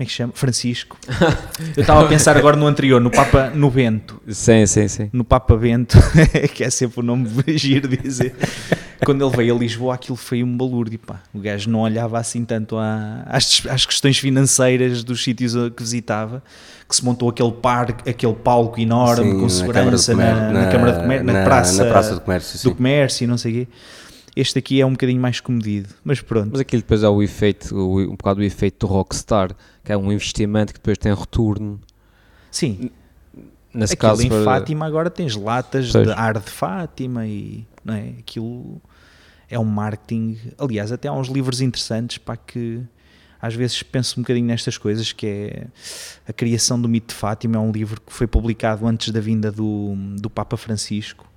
[0.00, 0.32] Como é que chama?
[0.34, 0.96] Francisco.
[1.76, 4.18] Eu estava a pensar agora no anterior, no Papa no Bento.
[4.28, 5.10] Sim, sim, sim.
[5.12, 5.98] No Papa Bento,
[6.54, 8.34] que é sempre o nome giro dizer.
[9.04, 10.98] Quando ele veio a Lisboa, aquilo foi um balúrdio.
[10.98, 11.20] Pá.
[11.34, 15.82] O gajo não olhava assim tanto à- às, às questões financeiras dos sítios a que
[15.82, 16.42] visitava,
[16.88, 20.92] que se montou aquele parque, aquele palco enorme Sim, com na segurança na, na Câmara
[20.94, 22.68] de Comércio, na, na- praça, na Praça do Comércio, sim.
[22.70, 23.68] do Comércio e não sei o quê.
[24.36, 26.50] Este aqui é um bocadinho mais comedido, mas pronto.
[26.52, 29.96] Mas aquilo depois é o efeito, o- um bocado o efeito do Rockstar, que é
[29.96, 31.80] um investimento que depois tem retorno.
[32.50, 32.90] Sim,
[33.72, 36.06] Nesse aquilo caso, em para- Fátima agora tens latas Pois.
[36.06, 38.14] de ar de Fátima e não é?
[38.18, 38.80] aquilo
[39.48, 40.38] é um marketing.
[40.58, 42.80] Aliás, até há uns livros interessantes para que
[43.40, 45.66] às vezes penso um bocadinho nestas coisas, que é
[46.28, 49.50] a criação do mito de Fátima, é um livro que foi publicado antes da vinda
[49.52, 51.29] do, do Papa Francisco.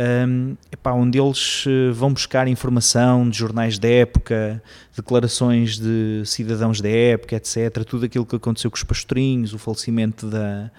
[0.00, 4.62] Um, epá, onde eles eh, vão buscar informação de jornais da época,
[4.96, 7.84] declarações de cidadãos da época, etc.
[7.84, 10.70] Tudo aquilo que aconteceu com os pastorinhos, o falecimento da,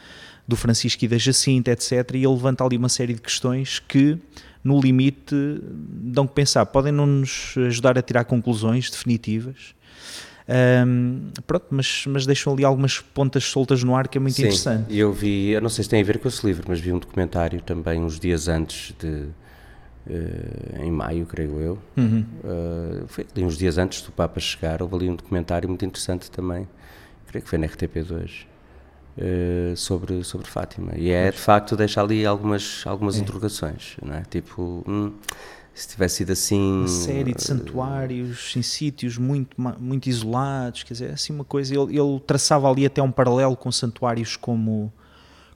[0.47, 1.91] do Francisco e da Jacinta, etc.
[2.15, 4.17] E ele levanta ali uma série de questões que,
[4.63, 5.36] no limite,
[5.71, 6.65] dão que pensar.
[6.65, 9.75] Podem não nos ajudar a tirar conclusões definitivas,
[10.85, 14.43] um, pronto, mas, mas deixam ali algumas pontas soltas no ar que é muito Sim,
[14.43, 14.95] interessante.
[14.97, 16.99] Eu vi, eu não sei se tem a ver com esse livro, mas vi um
[16.99, 19.27] documentário também uns dias antes de.
[20.09, 21.77] eh, em maio, creio eu.
[21.97, 22.25] Uhum.
[22.43, 24.81] Eh, foi ali uns dias antes do Papa chegar.
[24.81, 26.67] Houve ali um documentário muito interessante também,
[27.27, 28.45] creio que foi na RTP2,
[29.17, 30.93] eh, sobre, sobre Fátima.
[30.97, 34.23] E é de facto, deixa ali algumas, algumas interrogações, não é?
[34.29, 35.13] Tipo, hum,
[35.73, 36.79] se tivesse sido assim.
[36.79, 41.97] uma série de santuários em sítios muito, muito isolados, quer dizer, assim uma coisa, ele,
[41.97, 44.91] ele traçava ali até um paralelo com santuários como,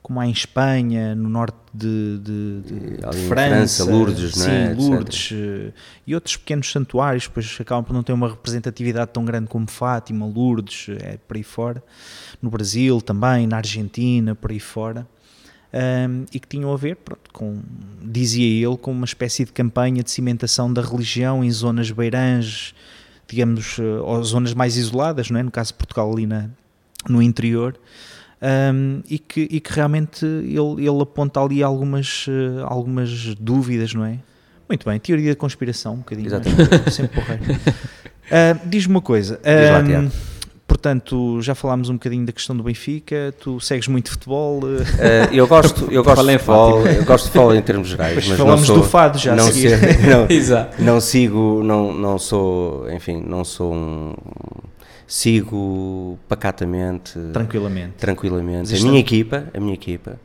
[0.01, 4.45] como há em Espanha, no norte de, de, de- de em França, França, Lourdes, não
[4.45, 4.71] sim, é?
[4.71, 4.78] Etc.
[4.80, 5.73] Lourdes, eh,
[6.08, 10.25] e outros pequenos santuários, depois acabam por não ter uma representatividade tão grande como Fátima,
[10.25, 11.84] Lourdes, é por aí fora,
[12.41, 15.06] no Brasil também, na Argentina, por aí fora
[15.73, 17.60] um, e que tinham a ver, pronto, com,
[18.01, 22.73] dizia ele, com uma espécie de campanha de cimentação da religião em zonas beiranges,
[23.28, 25.43] digamos, eh, ou zonas mais isoladas, não é?
[25.43, 26.49] no caso de Portugal ali na,
[27.10, 27.78] no interior,
[28.41, 34.06] um, e, que, e que realmente ele, ele aponta ali algumas, eh, algumas dúvidas, não
[34.06, 34.19] é?
[34.69, 36.28] Muito bem, teoria da conspiração, um bocadinho.
[36.28, 36.69] Exatamente.
[36.86, 37.43] mas sempre porreiro.
[38.32, 39.39] Ah, Diz-me uma coisa.
[39.43, 39.69] Diz
[40.12, 40.35] lá.
[40.67, 44.62] Portanto, já falámos um bocadinho da questão do Benfica, tu segues muito futebol.
[44.99, 48.28] Eh, eu gosto, eu gosto de futebol, eu gosto de futebol em termos gerais, Depois
[48.30, 49.78] mas falamos sou, do fado já a não, seguir.
[49.78, 50.82] sei- não, Exato.
[50.84, 54.13] não sigo, não, não sou, enfim, não sou um,
[55.08, 57.93] sigo pacatamente, tranquilamente.
[57.97, 58.60] tranquilamente.
[58.60, 60.19] A Existe- minha equipa, a minha equipa,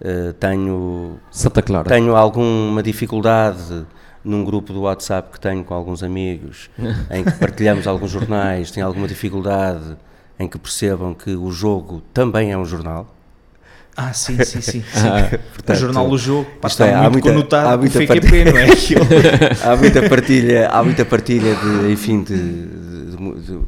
[0.00, 1.88] eh, tenho, Santa Clara.
[1.88, 3.86] tenho alguma dificuldade
[4.28, 6.68] num grupo do WhatsApp que tenho com alguns amigos,
[7.10, 9.96] em que partilhamos alguns jornais, tenho alguma dificuldade
[10.38, 13.14] em que percebam que o jogo também é um jornal.
[13.96, 14.80] Ah, sim, sim, sim.
[14.82, 14.82] sim.
[15.34, 17.78] o Portanto, jornal do jogo pá, isto está é, há muito muita- conotado há o
[17.78, 18.66] muita FQP, não é?
[19.72, 23.58] Há muita partilha, há muita partilha de, enfim, de, de- de- de-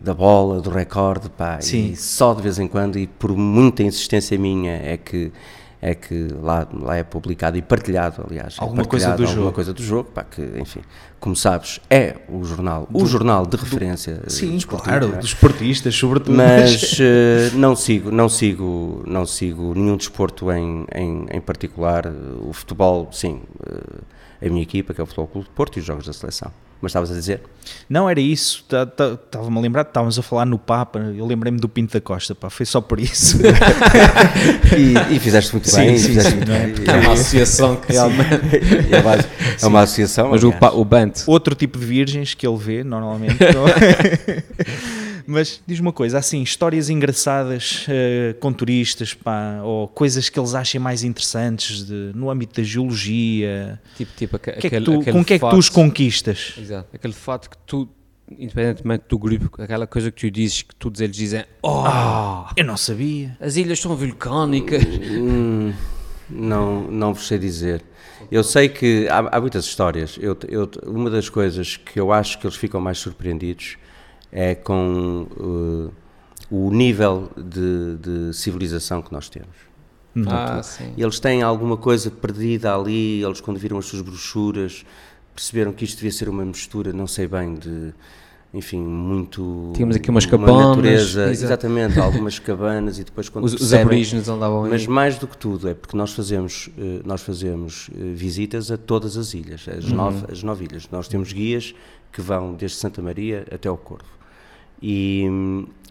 [0.00, 1.90] da bola, do recorde, pá, Sim.
[1.92, 5.32] e só de vez em quando e por muita insistência minha é que
[5.80, 9.44] é que lá, lá é publicado e partilhado, aliás, é Alguma coisa partilhado do alguma
[9.44, 9.54] jogo.
[9.54, 10.80] coisa do jogo, pá, que, enfim,
[11.20, 15.16] como sabes, é o jornal, o jornal de referência eh, Sim, claro, é?
[15.18, 16.36] dos esportistas, sobretudo.
[16.36, 22.06] mas eh, não sigo não sigo não sigo nenhum desporto em, em, em particular
[22.42, 24.00] o futebol sim eh,
[24.40, 26.52] a minha equipa que é o Futebol Clube de Porto e os jogos da seleção
[26.80, 27.40] mas estavas a dizer
[27.88, 28.64] Não, era isso.
[28.68, 30.98] Tá- tá- Estava-me a lembrar, estávamos a falar no Papa.
[31.00, 33.38] Eu lembrei-me do Pinto da Costa, pá, foi só por isso.
[35.10, 36.66] e, e fizeste muito Sim, bem sim, fizeste sim, muito é?
[36.66, 36.84] bem.
[36.86, 38.56] É uma associação que realmente.
[38.92, 40.74] É, uma, é uma associação Mas o, aliás.
[40.74, 41.12] o Bant.
[41.26, 43.38] Outro tipo de virgens que ele vê, normalmente.
[45.30, 50.54] Mas diz uma coisa, assim, histórias engraçadas eh, com turistas, pá, ou coisas que eles
[50.54, 53.78] achem mais interessantes de- no âmbito da geologia.
[53.94, 55.68] Tipo, tipo aque- Que é que aquele, tu- aquele com que é que tu os
[55.68, 56.54] conquistas?
[56.58, 56.88] Exato.
[56.94, 57.86] Aquele fato que tu,
[58.38, 61.84] independentemente do grupo, aquela coisa que tu dizes, que todos eles dizem: Oh,
[62.56, 63.36] Eu não sabia.
[63.38, 64.82] as ilhas são vulcânicas.
[64.82, 65.74] Hum,
[66.30, 67.82] não, não vos sei dizer.
[68.32, 70.16] Eu sei que há, há muitas histórias.
[70.18, 73.76] Eu, eu- uma das coisas que eu acho que eles ficam mais surpreendidos
[74.30, 75.92] é com eh,
[76.50, 79.68] o nível de, de civilização que nós temos.
[80.26, 80.94] Ah, sim.
[80.96, 84.84] Eles têm alguma coisa perdida ali, eles quando viram as suas brochuras
[85.38, 87.94] perceberam que isto devia ser uma mistura, não sei bem, de,
[88.52, 89.70] enfim, muito...
[89.72, 91.44] Tínhamos aqui umas uma cabanas, natureza, exato.
[91.44, 94.70] exatamente, algumas cabanas e depois quando Os, os aborígenes andavam aí.
[94.70, 98.76] mas mais do que tudo é porque nós fazemos, eh, nós fazemos eh, visitas a
[98.76, 100.88] todas as ilhas, as, nove, as nove ilhas.
[100.90, 101.72] Nós temos guias
[102.10, 104.17] que vão desde Santa Maria até ao Corvo.
[104.82, 105.26] E,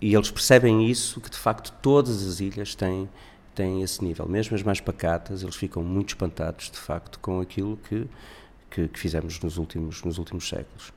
[0.02, 3.10] e eles percebem isso, que de facto todas as ilhas têm,
[3.56, 4.28] têm esse nível.
[4.28, 8.08] Mesmo as mais pacatas, eles ficam muito espantados de facto com aquilo que,
[8.70, 10.94] que, que fizemos nos últimos, nos últimos séculos.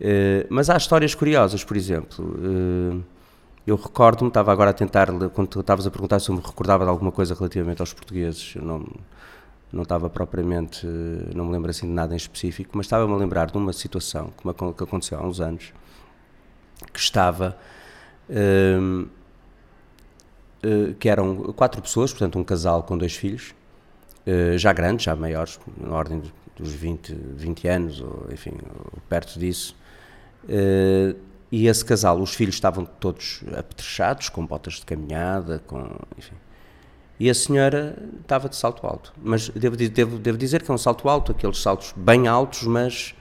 [0.00, 2.24] Eh, mas há histórias curiosas, por exemplo.
[2.42, 3.18] eh,
[3.66, 6.90] eu recordo-me, estava agora a tentar, quando estavas a perguntar se eu me recordava de
[6.90, 8.86] alguma coisa relativamente aos portugueses, eu não,
[9.70, 10.86] não estava propriamente,
[11.34, 14.32] não me lembro assim de nada em específico, mas estava-me a lembrar de uma situação
[14.38, 15.74] que aconteceu há uns anos,
[16.92, 17.56] que estava,
[18.30, 19.08] hum,
[20.62, 23.54] eh, que eram quatro pessoas, portanto um casal com dois filhos,
[24.26, 26.22] eh, já grandes, já maiores, na ordem
[26.56, 28.52] dos 20, 20 anos, ou enfim,
[29.08, 29.76] perto disso,
[30.48, 31.14] eh,
[31.50, 36.34] e esse casal, os filhos estavam todos apetrechados, com botas de caminhada, com, enfim.
[37.18, 39.12] E a senhora estava de salto alto.
[39.20, 43.14] Mas devo, devo, devo dizer que é um salto alto, aqueles saltos bem altos, mas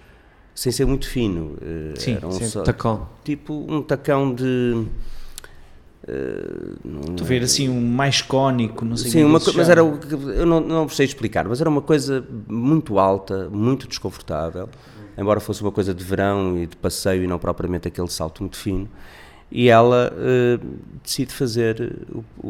[0.57, 1.55] sem ser muito fino.
[1.61, 3.07] Eh, Sim, era um Sim, sal- tacão.
[3.23, 4.85] tipo um tacão de.
[6.83, 9.69] não- Tu ver assim um mais cónico, não sei Sim, é uma que co- mas
[9.69, 13.87] era o que eu não, não sei explicar, mas era uma coisa muito alta, muito
[13.87, 14.69] desconfortável,
[15.17, 18.57] embora fosse uma coisa de verão e de passeio e não propriamente aquele salto muito
[18.57, 18.87] fino.
[19.51, 20.59] E ela eh,
[21.03, 22.49] decide fazer o, o,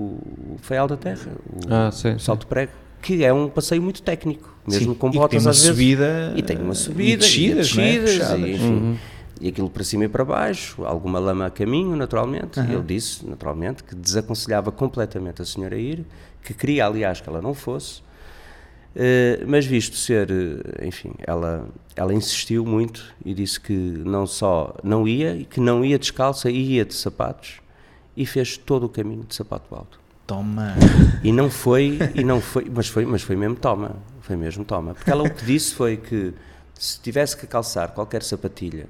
[0.56, 2.26] o Feial da Terra, o, Ah, sim, o sim.
[2.26, 5.72] salto prego, que é um passeio muito técnico, mesmo Sim, com e botas às vezes.
[5.72, 8.00] subida E tem uma eh, subida, e descidas, não é?
[8.00, 9.00] descidas, e, enfim,
[9.40, 12.60] e aquilo para cima e para baixo, alguma lama a caminho, naturalmente.
[12.60, 16.06] E ele disse, naturalmente, que desaconselhava completamente a senhora a ir,
[16.44, 18.02] que queria, aliás, que ela não fosse,
[18.96, 24.76] eh, mas visto ser, eh, enfim, ela, ela insistiu muito e disse que não só
[24.84, 27.62] não ia, e que não ia descalça, ia de sapatos,
[28.16, 30.00] e fez todo o caminho de sapato alto.
[30.28, 30.74] Toma.
[31.24, 34.94] E não foi, e não foi, mas foi, mas foi mesmo toma, foi mesmo toma.
[34.94, 36.34] Porque ela o que disse foi que
[36.78, 38.88] se tivesse que calçar qualquer sapatilha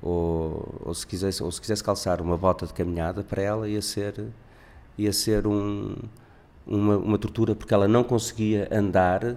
[0.00, 3.82] ou, ou se quisesse ou se quisesse calçar uma bota de caminhada para ela ia
[3.82, 4.26] ser
[4.96, 5.94] ia ser um
[6.66, 9.34] uma, uma tortura porque ela não conseguia andar eh,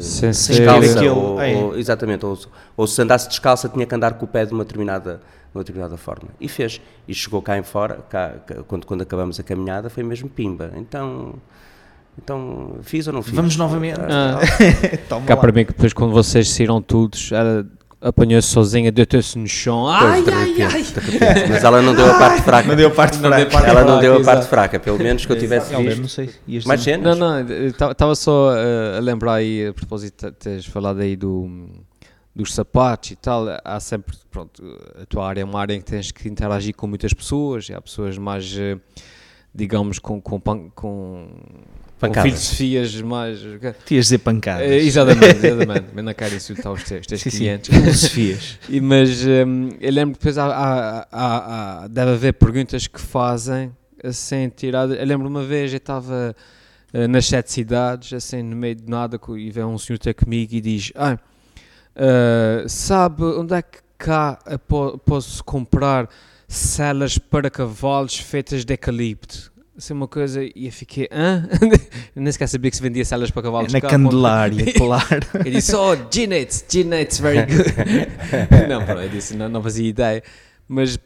[0.00, 2.38] Sem Sem ou, ou- exatamente ou,
[2.76, 5.20] ou se andasse descalça tinha que andar com o pé de uma determinada
[5.52, 8.34] de uma determinada forma e fez e chegou cá em fora cá,
[8.66, 11.34] quando quando acabamos a caminhada foi mesmo pimba então
[12.18, 13.32] Então, fiz ou não fiz?
[13.34, 13.98] Vamos novamente.
[14.00, 14.38] Ah.
[15.08, 15.40] Toma Cá lá.
[15.40, 17.66] para mim que depois quando vocês saíram todos, ela
[18.02, 19.84] apanhou-se sozinha, deitou-se no chão.
[19.98, 21.48] Pois, Ai, de ai, repente, ai.
[21.48, 22.68] Mas ela não deu a parte fraca.
[22.68, 23.46] Não deu a parte fraca.
[23.46, 24.48] parte ela não deu a parte exato.
[24.48, 26.02] fraca, pelo menos que eu tivesse Helder, visto.
[26.02, 26.30] não sei.
[26.66, 27.16] Mais cenas?
[27.16, 31.48] Não, não, estava só uh, a lembrar aí, a propósito de teres falado aí do,
[32.34, 34.62] dos sapatos e tal, há sempre, pronto,
[35.00, 37.74] a tua área é uma área em que tens que interagir com muitas pessoas, e
[37.74, 38.78] há pessoas mais, eh,
[39.54, 41.28] digamos, com, com, com, com
[42.00, 42.30] Pancadas.
[42.30, 43.38] filosofias mais...
[43.84, 44.66] Te ias dizer pancadas.
[44.66, 47.68] Eh, exatamente, exatamente, mas não quero insultar os teus, teus Sim, clientes.
[47.76, 48.58] Filosofias.
[48.68, 52.98] E, mas hum, eu lembro que depois há, há- há- há- deve haver perguntas que
[53.00, 53.70] fazem
[54.02, 54.98] assim tiradas.
[54.98, 56.34] Eu lembro uma vez eu estava
[56.94, 60.54] eh, nas sete cidades, assim no meio de nada, e vem um senhor ter comigo
[60.54, 61.16] e diz: ah,
[61.96, 64.38] eh, Sabe onde é que cá
[65.04, 66.08] posso comprar
[66.48, 69.52] celas para cavalos feitas de eucalipto?
[69.76, 71.48] Assim uma coisa, e eu fiquei, hã?
[72.14, 73.88] Nem sequer sabia que se vendia celas para cavalos Na cá.
[73.88, 75.26] Candelária, claro.
[75.44, 77.74] Eu disse, oh, Ginets, very good.
[78.68, 80.22] não, pronto, eu disse, não, não fazia ideia.
[80.68, 80.96] Mas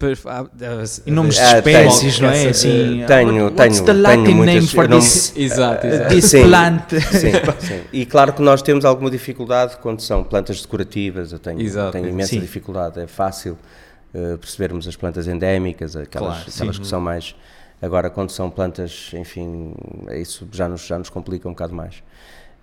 [1.07, 1.89] Em nomes de tenho.
[1.89, 2.39] espécies, não é?
[2.45, 6.09] Essa, Assim, tenho, tenho, tenho muitas- name for eu não- this, Exato, uh, exato.
[6.15, 6.43] this Sim.
[6.45, 6.91] plant?
[6.91, 7.33] Sim,
[7.67, 7.81] sim.
[7.93, 11.33] E claro que nós temos alguma dificuldade quando são plantas decorativas.
[11.33, 12.41] Eu tenho, Exato, tenho imensa Sim.
[12.41, 13.01] dificuldade.
[13.01, 13.59] É fácil
[14.15, 16.83] eh, percebermos as plantas endémicas, aquelas, Claro, aquelas sim.
[16.83, 17.35] que são mais.
[17.83, 19.75] Agora, quando são plantas, enfim,
[20.15, 21.97] isso já nos, já nos complica um bocado mais.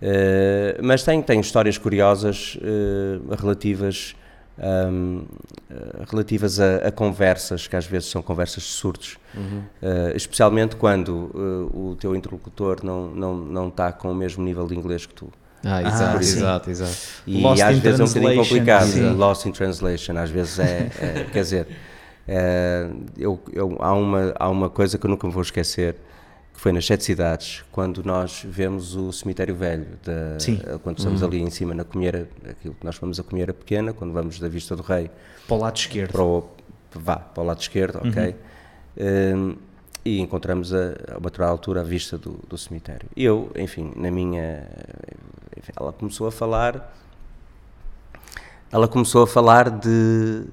[0.02, 4.16] Eh, mas tenho, tenho histórias curiosas eh, relativas,
[4.60, 5.22] ahm,
[5.70, 9.18] eh, relativas a, a conversas, que às vezes são conversas de surdos,
[9.82, 14.68] Eh, especialmente quando eh, o teu interlocutor não, não, não está com o mesmo nível
[14.68, 15.28] de inglês que tu.
[15.66, 16.30] Ah, Ah, exato, sim.
[16.38, 16.98] exato, exato.
[17.26, 18.86] E Lost às vezes é um bocadinho complicado.
[18.88, 19.14] sim.
[19.16, 21.68] Lost in translation, às vezes é, é- quer dizer,
[22.28, 25.96] é, eu, eu- há, uma, há uma coisa que eu nunca me vou esquecer,
[26.54, 30.62] que foi nas sete cidades, quando nós vemos o cemitério velho, da- Sim.
[30.84, 34.14] quando estamos ali em cima na Comieira, aquilo que nós chamamos a Comieira Pequena, quando
[34.14, 35.10] vamos da Vista do Rei
[35.48, 36.12] Para o lado esquerdo.
[36.12, 36.48] para o,
[36.94, 38.36] vá, para o lado esquerdo, ok?
[38.96, 39.56] Um,
[40.06, 43.08] e encontramos a, a uma determinada altura a vista do, do cemitério.
[43.16, 44.68] Eu, enfim, na minha.
[45.58, 46.94] enfim, ela começou a falar.
[48.72, 50.44] Ela começou a falar de.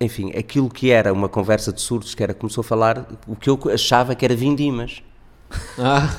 [0.00, 3.48] Enfim, aquilo que era uma conversa de surdos, que era, começou a falar o que
[3.48, 5.02] eu achava que era vindimas.
[5.78, 6.12] Ah,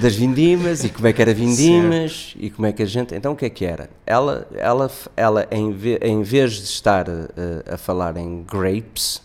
[0.00, 3.14] das vindimas e como é que era vindimas e como é que a gente.
[3.14, 3.90] Então o que é que era?
[4.06, 9.20] Ela, ela, ela em, ve- em vez de estar eh, a falar em grapes,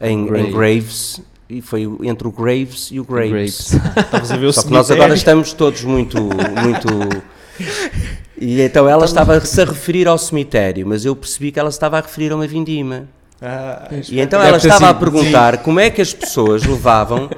[0.00, 0.52] em, em Grave.
[0.52, 3.70] graves, e foi entre o graves e o grapes.
[3.72, 3.96] grapes.
[4.04, 6.20] Estavas a ver o Só que nós agora estamos todos muito.
[6.20, 6.88] muito
[8.44, 11.98] e então ela estava-se a referir ao cemitério, mas eu percebi que ela se estava
[11.98, 13.04] a referir a uma vindima.
[13.40, 17.28] Ah, E então ela estava a perguntar como é que as pessoas levavam,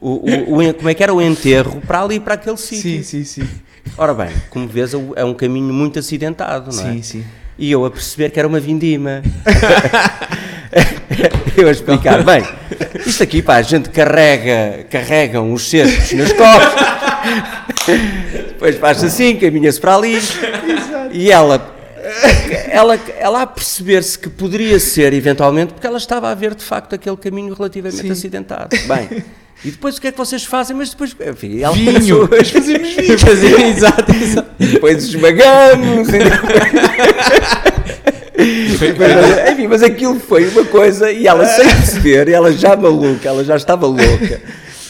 [0.00, 2.82] o, o- o como é que era o enterro para ali, para aquele sítio.
[2.82, 3.48] sim, sim, sim.
[3.96, 6.92] Ora bem, como vês, é um- é um caminho muito acidentado, não é?
[6.94, 7.24] Sim, sim.
[7.58, 9.22] E eu a perceber que era uma vindima.
[11.56, 12.42] eu a explicar, bem,
[13.06, 16.72] isto aqui, pá, a gente carrega, carregam os cestos nas costas,
[18.58, 20.18] depois faz assim, caminha-se para ali,
[21.12, 21.74] e ela,
[22.68, 26.92] ela, ela a perceber-se que poderia ser, eventualmente, porque ela estava a ver, de facto,
[26.94, 28.76] aquele caminho relativamente acidentado.
[28.88, 29.22] Bem,
[29.64, 30.76] e depois o que é que vocês fazem?
[30.76, 32.26] Mas depois, enfim, ela Vinho.
[32.26, 33.18] começou- Fazemos vinho.
[33.18, 34.50] Fazia- exato, exato.
[34.58, 36.08] e depois esmagamos.
[38.98, 43.44] mas, enfim, mas aquilo foi uma coisa e ela sem perceber, ela já maluca, ela
[43.44, 44.40] já estava louca.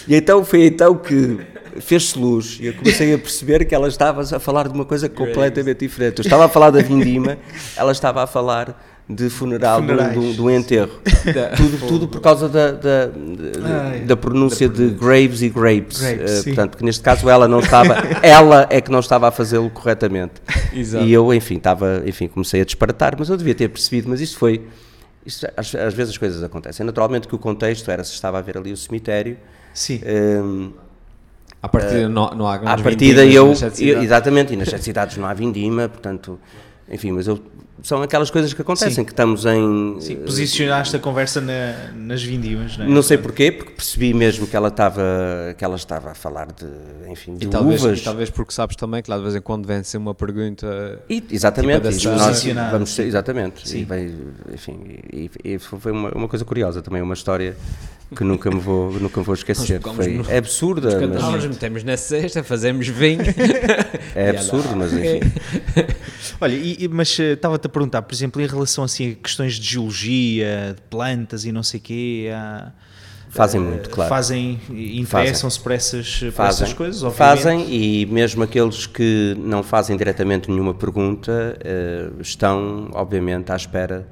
[0.07, 1.39] E então foi então que
[1.81, 5.09] fez-se luz e eu comecei a perceber que ela estava a falar de uma coisa
[5.09, 6.19] completamente diferente.
[6.19, 7.39] Eu estava a falar da vindima,
[7.77, 10.91] ela estava a falar de funeral, de um- enterro.
[11.57, 16.01] Tudo, tudo por causa da, da, da- da pronúncia de graves e grapes.
[16.03, 16.45] Grapes, sim.
[16.55, 20.35] portanto, que neste caso ela não estava, ela é que não estava a fazê-lo corretamente.
[20.75, 21.07] Exato.
[21.07, 24.37] E eu, enfim, estava, enfim, comecei a disparatar, mas eu devia ter percebido, mas isto
[24.39, 24.67] foi,
[25.25, 26.85] isto, às, às vezes as coisas acontecem.
[26.85, 29.39] Naturalmente que o contexto era se estava a ver ali o cemitério,
[29.73, 30.03] Sim.
[30.07, 30.73] hum,
[31.63, 34.05] À partida não, não há à grandes partida vindimas eu, nas sete cidades.
[34.05, 36.39] exatamente, e nas sete cidades não há vindima, portanto,
[36.91, 37.39] enfim, mas eu,
[37.83, 39.05] são aquelas coisas que acontecem, Sim.
[39.05, 39.97] que estamos em...
[40.01, 42.89] Sim, posicionaste a conversa na- nas vindimas, não é?
[42.89, 45.03] Não sei porquê, porque percebi mesmo que ela estava,
[45.57, 46.67] que ela estava a falar de,
[47.11, 48.01] enfim, de E talvez, uvas.
[48.01, 51.01] e talvez porque sabes também que lá de vez em quando vem ser uma pergunta.
[51.09, 53.69] E, exatamente, Tipo, e nós vamos ser, exatamente.
[53.69, 53.87] Sim.
[53.89, 54.79] E, enfim,
[55.13, 57.57] e, e foi uma, uma coisa curiosa também, uma história
[58.15, 59.81] que nunca me vou, nunca me vou esquecer.
[59.81, 63.21] Foi no- é absurda, Nós mas, metemos na cesta, fazemos vinho.
[64.15, 65.21] é absurdo, mas enfim.
[66.41, 69.67] Olha, e- mas eh, estava-te a perguntar, por exemplo, em relação assim, a questões de
[69.73, 72.73] geologia, de plantas e não sei o quê, há,
[73.31, 74.09] Fazem muito, claro.
[74.09, 77.43] Fazem, interessam-se por essas, por Fazem, essas coisas, obviamente.
[77.43, 84.09] fazem e mesmo aqueles que não fazem diretamente nenhuma pergunta eh, estão, obviamente, à espera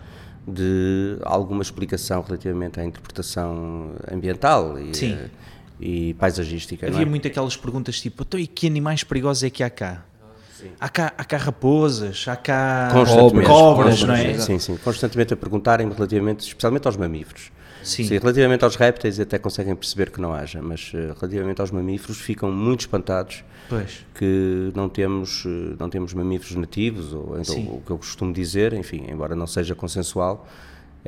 [0.47, 5.13] de alguma explicação relativamente à interpretação ambiental e, Sim.
[5.15, 5.29] eh,
[5.81, 6.87] e paisagística.
[6.87, 7.09] não Havia é?
[7.11, 10.05] muito aquelas perguntas tipo, então e que animais perigosos é que há cá?
[10.81, 14.19] Há cá, há cá raposas, há cá Constantemente, cobras, não é?
[14.19, 17.51] constantemente, Sim, sim, constantemente a perguntarem relativamente, especialmente aos mamíferos.
[17.83, 18.05] Sim.
[18.19, 22.51] relativamente aos répteis até conseguem perceber que não haja, mas eh, relativamente aos mamíferos ficam
[22.51, 24.05] muito espantados Pois.
[24.15, 28.73] que não temos, eh, não temos mamíferos nativos, ou então o que eu costumo dizer,
[28.73, 30.47] enfim, embora não seja consensual,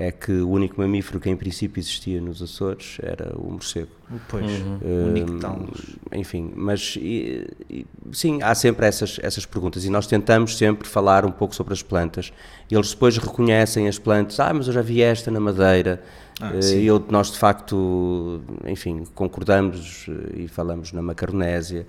[0.00, 3.88] é que o único mamífero que em princípio existia nos Açores era o morcego.
[4.28, 4.78] Pois, Uhum.
[5.08, 5.96] o Nictalos.
[6.12, 11.26] Enfim, mas e- e- sim, há sempre essas, essas perguntas e nós tentamos sempre falar
[11.26, 12.32] um pouco sobre as plantas.
[12.70, 16.00] Eles depois reconhecem as plantas, ah, mas eu já vi esta na Madeira.
[16.40, 16.82] Ah, Eh, sim.
[16.82, 21.84] eu, nós de facto, enfim, concordamos eh, e falamos na Macaronésia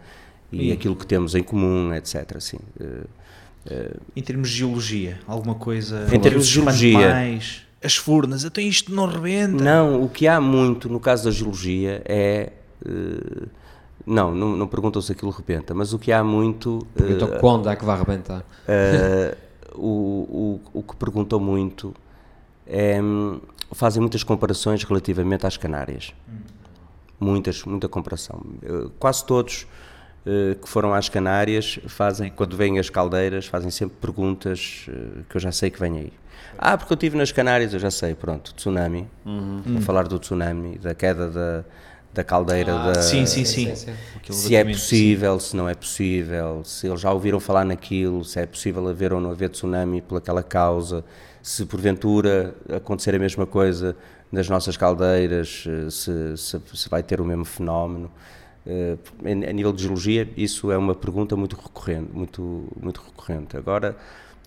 [0.51, 2.35] e E- aquilo que temos em comum, etc.
[2.37, 6.07] Assim, eh, Em termos de geologia, alguma coisa...
[6.11, 9.63] Em termos de geologia- Mais, as furnas, até isto não rebenta.
[9.63, 12.51] Não, o que há muito no caso da geologia é.
[12.85, 13.47] eh,
[14.05, 16.85] não, não, não perguntam se aquilo rebenta, mas o que há muito.
[16.97, 18.43] Então quando é que vai arrebentar?
[18.67, 19.37] eh,
[19.75, 21.93] o, o, o que perguntam muito
[22.65, 22.99] é.
[23.01, 23.39] hum,
[23.71, 26.11] fazem muitas comparações relativamente às Canárias.
[27.19, 28.41] Muitas, muita comparação.
[28.97, 29.67] Quase todos
[30.61, 35.41] que foram às Canárias fazem, quando vêm as caldeiras, fazem sempre perguntas eh, que eu
[35.41, 36.13] já sei que vêm aí.
[36.57, 39.07] Ah, porque eu estive nas Canárias, eu já sei, pronto, tsunami.
[39.65, 41.63] Vou falar do tsunami, da queda da,
[42.13, 43.73] da caldeira da, Sim, sim, sim.
[43.75, 43.93] sim.
[44.29, 48.45] Se é possível, se não é possível, se eles já ouviram falar naquilo, se é
[48.45, 51.03] possível haver ou não haver tsunami por aquela causa,
[51.41, 53.95] se porventura acontecer a mesma coisa
[54.31, 58.11] nas nossas caldeiras, eh, se, se, se vai ter o mesmo fenómeno.
[58.65, 58.97] Eh,
[59.49, 63.57] A nível de geologia, isso é uma pergunta muito recorrente, muito, muito recorrente.
[63.57, 63.95] Agora,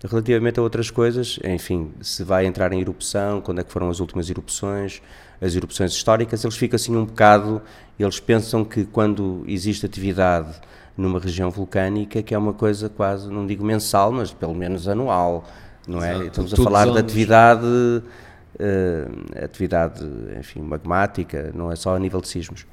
[0.03, 3.99] relativamente a outras coisas, enfim, se vai entrar em erupção, quando é que foram as
[3.99, 5.01] últimas erupções,
[5.41, 7.61] as erupções históricas, eles ficam assim um bocado,
[7.99, 10.53] eles pensam que quando existe atividade
[10.95, 15.45] numa região vulcânica, que é uma coisa quase, não digo mensal, mas pelo menos anual,
[15.87, 16.11] não é?
[16.11, 16.27] Exato.
[16.27, 18.03] Estamos a Todos falar de atividade,
[18.59, 19.07] eh,
[19.43, 20.05] atividade,
[20.39, 22.65] enfim, magmática, não é só a nível de sismos.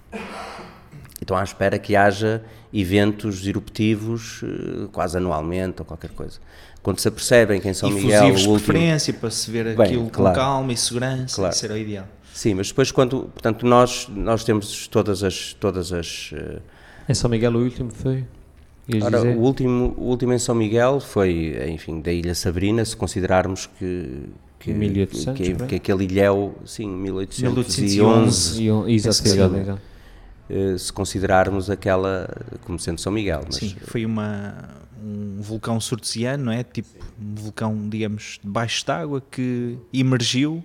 [1.20, 2.42] Então à espera que haja
[2.72, 6.38] eventos eruptivos eh, quase anualmente ou qualquer coisa.
[6.82, 8.72] Quando se apercebem que em São Miguel o de último...
[8.72, 10.34] preferência para se ver Bem, aquilo claro.
[10.34, 11.54] com calma e segurança, Claro.
[11.54, 12.06] isso era o ideal.
[12.32, 16.58] Sim, mas depois quando, portanto, nós nós temos todas as todas as eh,
[17.08, 18.24] Em São Miguel o último foi?
[19.02, 23.68] Ora, o último o último em São Miguel foi, enfim, da Ilha Sabrina, se considerarmos
[23.78, 24.24] que
[24.58, 28.60] que, 1800, que, que aquele ilhéu, sim, 1811, 1811.
[28.90, 29.80] E
[30.78, 32.28] se considerarmos aquela
[32.64, 34.54] como sendo São Miguel, mas Sim, foi uma,
[35.02, 36.62] um vulcão surtesiano, não é?
[36.62, 36.88] Tipo
[37.20, 40.64] um vulcão, digamos, debaixo de água que emergiu.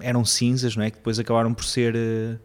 [0.00, 0.90] Eram cinzas, não é?
[0.90, 2.36] Que depois acabaram por ser eh,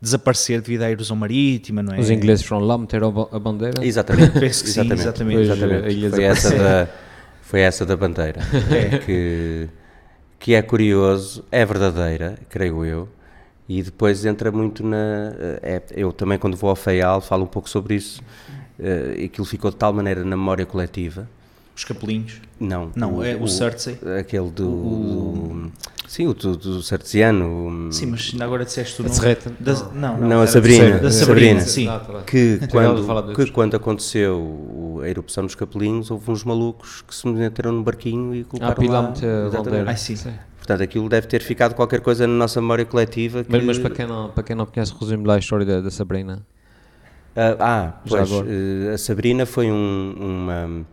[0.00, 2.00] desaparecer devido à erosão marítima, não é?
[2.00, 3.84] Os ingleses foram lá meter a ba- a bandeira.
[3.84, 4.32] Exatamente.
[4.40, 5.36] Penso que sim, exatamente.
[5.36, 5.86] Pois, exatamente.
[5.86, 6.88] a ilha Foi, essa da,
[7.42, 8.40] foi essa da bandeira.
[9.04, 9.68] que,
[10.38, 13.08] que é curioso, é verdadeira, creio eu,
[13.68, 14.96] e depois entra muito na.
[15.62, 18.20] é- eu também, quando vou ao FEAL, falo um pouco sobre isso.
[18.78, 21.28] eh, aquilo ficou de tal maneira na memória coletiva.
[21.76, 22.40] Os capelinhos.
[22.60, 23.96] Não, Não, é o Surtsey.
[24.18, 24.66] Aquele do.
[24.66, 25.72] do-
[26.06, 27.90] sim, o do, do Sartesiano.
[27.92, 29.20] Sim, mas ainda agora disseste o A nome.
[29.20, 29.52] Serreta?
[29.60, 30.98] Da- não, Não, a era Sabrina.
[30.98, 31.60] Da a Sabrina, Sabrina.
[31.60, 31.88] sim.
[31.88, 36.44] Ah, tá que a quando, que quando aconteceu o- a erupção nos Capelinhos, houve uns
[36.44, 39.12] malucos que se meteram no barquinho e Ah, colocaram pila lá.
[39.86, 40.16] Ah, sim.
[40.62, 43.42] Portanto, aquilo deve ter ficado qualquer coisa na nossa memória coletiva.
[43.42, 45.80] Que, Mas, mas para, quem não, para quem não conhece, resume lá a história da,
[45.80, 46.46] da Sabrina.
[47.34, 50.86] Ah, ah, Já pois, eh, a Sabrina foi um, uma,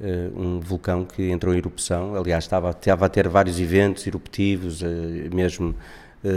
[0.00, 2.14] eh, um vulcão que entrou em erupção.
[2.14, 5.74] Aliás, estava, estava a ter vários eventos eruptivos, eh, mesmo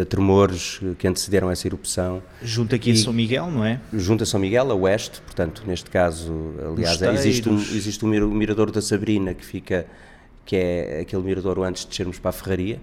[0.09, 2.23] tremores que antecederam essa erupção.
[2.41, 3.79] Junto aqui a E- São Miguel, não é?
[3.93, 6.33] junto a São Miguel, a oeste, portanto, neste caso,
[6.73, 9.85] aliás, existe um, existe um mirador da Sabrina que fica,
[10.45, 12.79] que é aquele mirador antes de descermos para a Ferraria,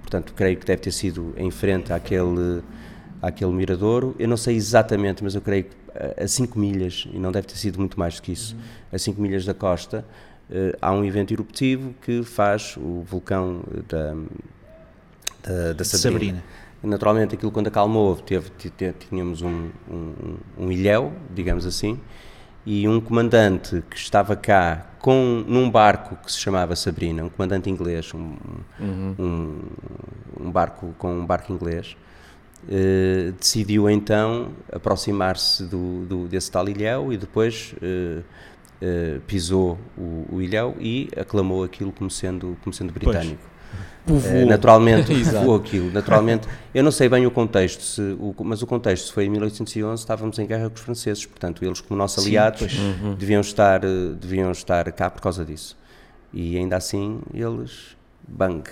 [0.00, 2.62] portanto, creio que deve ter sido em frente àquele,
[3.20, 5.84] àquele miradouro, eu não sei exatamente, mas eu creio que
[6.22, 8.56] a 5 milhas, e não deve ter sido muito mais do que isso,
[8.92, 10.04] a 5 milhas da costa,
[10.50, 14.14] eh, há um evento eruptivo que faz o vulcão da,
[15.42, 16.42] da, da Sabrina.
[16.42, 16.44] Sabrina.
[16.82, 18.50] Naturalmente, aquilo quando acalmou, teve,
[19.08, 21.98] tínhamos um, um, um ilhéu, digamos assim,
[22.66, 27.68] e um comandante que estava cá com, num barco que se chamava Sabrina, um comandante
[27.68, 28.34] inglês, um,
[29.18, 29.58] um,
[30.40, 31.94] um barco com um barco inglês,
[32.68, 38.22] eh, decidiu então aproximar-se do, do- desse tal ilhéu e depois eh,
[38.80, 43.42] eh, pisou o, o ilhéu e aclamou aquilo como sendo, como sendo britânico.
[44.06, 45.90] Eh, naturalmente, povoou aquilo.
[45.90, 50.02] Naturalmente, eu não sei bem o contexto, se, o- mas o contexto foi em 1811,
[50.02, 53.16] estávamos em guerra com os franceses, portanto, eles, como nossos Sim, aliados, pois.
[53.18, 53.88] deviam, estar, eh,
[54.20, 55.76] deviam estar cá por causa disso.
[56.32, 57.96] E ainda assim, eles,
[58.26, 58.62] bang,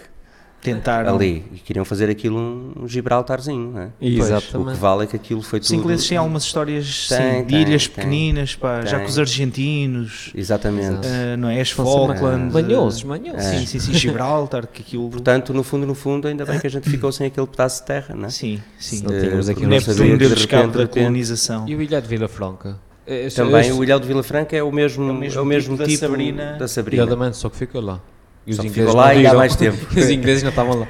[0.62, 1.14] Tentaram.
[1.16, 3.88] ali, e queriam fazer aquilo um, um Gibraltarzinho, não é?
[4.00, 4.68] Exatamente.
[4.70, 5.80] O que vale é que aquilo foi Os tudo.
[5.80, 7.94] ingleses têm algumas histórias sim, Tem, de tem, ilhas tem.
[7.96, 9.00] pequeninas, pá, já Tem.
[9.04, 11.06] com os argentinos, Exatamente.
[11.06, 11.60] eh, não é?
[11.60, 12.52] As sempre Falklands.
[12.54, 13.42] Manhosos, eh, manhosos.
[13.44, 15.08] Sim, sim, sim, Gibraltar, que aquilo.
[15.10, 17.86] Portanto, no fundo, no fundo, ainda bem que a gente ficou sem aquele pedaço de
[17.86, 18.30] terra, não é?
[18.30, 19.02] sim, sim.
[19.02, 21.68] Não tínhamos Eh, aqui porque um não Neptuno sabia que de repente, de da colonização.
[21.68, 22.78] E o Ilha de Vila Franca?
[23.04, 25.86] É, Também o Ilhéu de Vila Franca é o mesmo, É o mesmo tipo da
[25.88, 26.52] tipo Sabrina.
[26.56, 27.02] da Sabrina.
[27.02, 28.00] Exatamente, só que ficou lá.
[28.46, 29.76] E os Só ingleses lá não e há mais tempo.
[29.96, 30.88] os ingleses não estavam lá.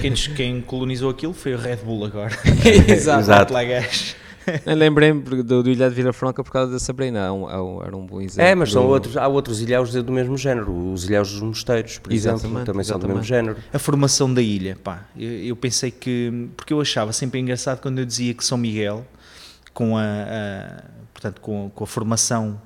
[0.00, 2.32] Quem, quem colonizou aquilo foi o Red Bull agora.
[2.88, 3.20] Exato.
[3.22, 3.52] Exato.
[3.52, 4.16] Lá gás.
[4.66, 7.20] Eu Lembrei-me do, do Ilha de Vila Franca por causa da Sabrina.
[7.20, 8.42] É um- Era um bom exemplo.
[8.50, 10.92] É, mas são outros, há outros ilhéus de- do mesmo género.
[10.92, 13.28] Os ilhéus dos mosteiros, por exemplo, Exatamente, também são do mesmo exatamente.
[13.46, 13.56] género.
[13.72, 16.48] A formação da ilha, pá, eu, eu pensei que.
[16.56, 19.06] Porque eu achava sempre engraçado quando eu dizia que São Miguel,
[19.72, 20.84] com a, a-
[21.14, 22.60] portanto, com, com a formação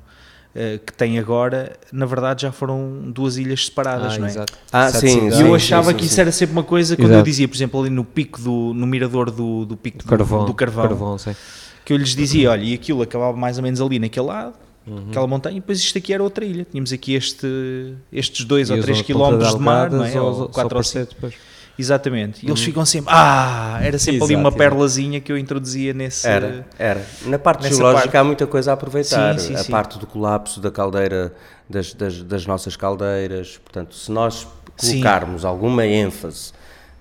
[0.57, 4.31] eh, que tem agora, na verdade já foram duas ilhas separadas, Ah, não é?
[4.31, 4.53] exato.
[4.73, 5.29] Ah, sim.
[5.29, 7.21] E eu achava sim, que isso era sempre uma coisa, quando Exato.
[7.21, 10.47] eu dizia, por exemplo, ali no pico do, no mirador do, do pico do Carvão.
[10.47, 11.37] do carvão, sei.
[11.85, 14.55] que eu lhes dizia, olha, e aquilo acabava mais ou menos ali naquele lado,
[14.87, 15.07] Uhum.
[15.11, 16.65] aquela montanha, e depois isto aqui era outra ilha.
[16.71, 20.21] Tínhamos aqui este, estes dois E ou as três outras quilómetros de mar, não é?
[20.21, 21.15] Ou só- só quatro ou aparecer cinco.
[21.17, 21.35] depois.
[21.79, 22.43] Exatamente.
[22.43, 22.49] Uhum.
[22.49, 24.57] E eles ficam sempre, ah, era sempre ali Exato, uma exato.
[24.57, 26.27] perlazinha que eu introduzia nesse...
[26.27, 27.05] Era, era.
[27.27, 28.17] Na parte geológica parte.
[28.17, 29.39] há muita coisa a aproveitar.
[29.39, 29.71] Sim, sim, a sim.
[29.71, 31.35] parte do colapso da caldeira,
[31.69, 33.59] das, das, das nossas caldeiras.
[33.59, 34.47] Portanto, se nós
[34.77, 36.53] colocarmos alguma ênfase,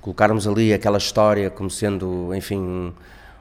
[0.01, 2.93] colocarmos ali aquela história como sendo, enfim, um,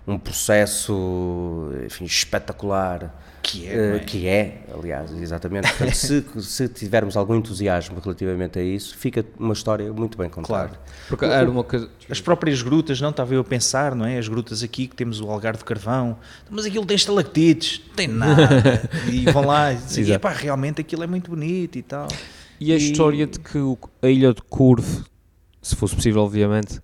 [0.06, 3.12] um processo enfim, espetacular.
[3.46, 3.98] Que é, eh, é?
[3.98, 5.68] que é, aliás, exatamente.
[5.68, 10.68] Portanto, se, se tivermos algum entusiasmo relativamente a isso, fica uma história muito bem contada.
[10.68, 10.78] Claro.
[11.08, 11.90] Porque era uma coisa.
[12.08, 13.10] As próprias grutas, não?
[13.10, 14.18] Estava eu a pensar, não é?
[14.18, 16.16] As grutas aqui, que temos o Algarve de Carvão,
[16.50, 18.88] mas aquilo tem estalactites, não tem nada.
[19.12, 20.14] e vão lá e dizem.
[20.14, 22.08] "Epá, realmente aquilo é muito bonito e tal.
[22.58, 25.04] E a história de que o- a ilha de Curve,
[25.60, 26.80] se fosse possível, obviamente,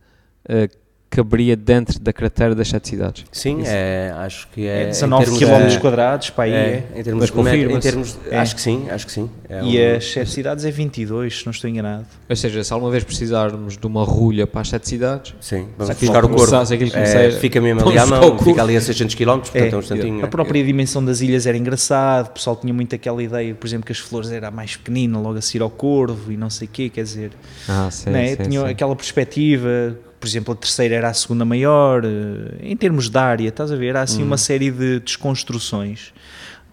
[0.46, 0.68] eh,
[1.10, 3.24] caberia dentro da cratera das sete cidades.
[3.32, 4.82] Sim, é, acho que é.
[4.82, 5.40] É, em 19 termos
[5.76, 6.52] km quadrados para aí.
[6.52, 6.56] É,
[6.94, 7.00] é.
[7.00, 8.38] em termos Mas de metro- em termos É.
[8.38, 9.28] acho que sim, acho que sim.
[9.48, 12.06] É E um- as sete cidades é 22, se não estou enganado.
[12.28, 15.96] Ou seja, se alguma vez precisarmos de uma rulha para as sete cidades, Sim, vamos
[15.96, 16.46] buscar o corpo.
[16.46, 19.68] começar- É, começar- fica mesmo ali à mão, fica ali a 600 km, portanto é,
[19.68, 20.24] É, um instantinho.
[20.24, 23.84] A própria dimensão das ilhas era engraçado, o pessoal tinha muito aquela ideia, por exemplo,
[23.84, 26.70] que as flores era mais pequenina, logo a seguir ao corvo e não sei o
[26.72, 27.32] quê, quer dizer,
[27.68, 28.28] ah, sim, né?
[28.36, 28.66] sim, tinha sim.
[28.68, 33.48] aquela perspectiva, por exemplo, a terceira era a segunda maior, eh, em termos de área,
[33.48, 33.96] estás a ver?
[33.96, 34.26] Há assim Hum.
[34.26, 36.12] uma série de desconstruções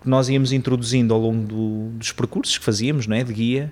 [0.02, 3.24] que nós íamos introduzindo ao longo do- dos percursos que fazíamos, não é?
[3.24, 3.72] De guia,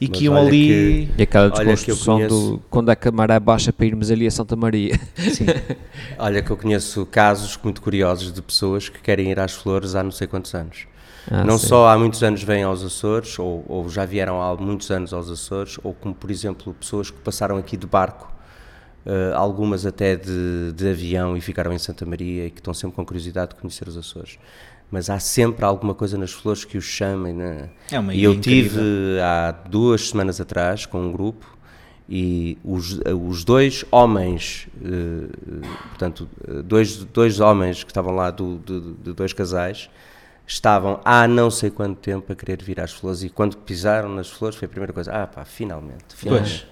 [0.00, 1.08] e Mas que iam ali.
[1.16, 4.30] E aquela que desconstrução do quando é que a maré baixa para irmos ali a
[4.30, 4.98] Santa Maria.
[5.32, 5.46] Sim,
[6.18, 10.02] Olha que eu conheço casos muito curiosos de pessoas que querem ir às flores há
[10.02, 10.86] não sei quantos anos.
[11.30, 11.68] Ah, não sim.
[11.68, 15.30] só há muitos anos vêm aos Açores, ou, ou já vieram há muitos anos aos
[15.30, 18.30] Açores, ou como, por exemplo, pessoas que passaram aqui de barco,
[19.06, 22.96] eh, algumas até de, de avião e ficaram em Santa Maria e que estão sempre
[22.96, 24.38] com curiosidade de conhecer os Açores.
[24.90, 27.32] Mas há sempre alguma coisa nas flores que os chamem.
[27.32, 27.68] Né?
[27.90, 28.80] É uma e eu incrível.
[28.80, 31.54] tive há duas semanas atrás com um grupo
[32.08, 35.26] e os, os dois homens, eh,
[35.88, 39.88] portanto, eh, dois, dois homens que estavam lá do, de, de dois casais,
[40.46, 44.28] estavam há não sei quanto tempo a querer vir às flores e quando pisaram nas
[44.28, 46.66] flores foi a primeira coisa, ah pá, finalmente, finalmente,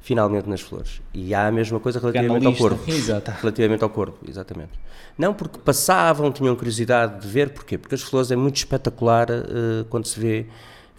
[0.00, 1.00] finalmente nas flores.
[1.12, 2.80] E há a mesma coisa relativamente ao corpo.
[2.90, 3.30] Exato.
[3.40, 4.70] Relativamente ao corpo, exatamente.
[5.18, 7.76] Não porque passavam, tinham curiosidade de ver, porquê?
[7.76, 10.46] Porque as flores é muito espetacular eh, quando se vê,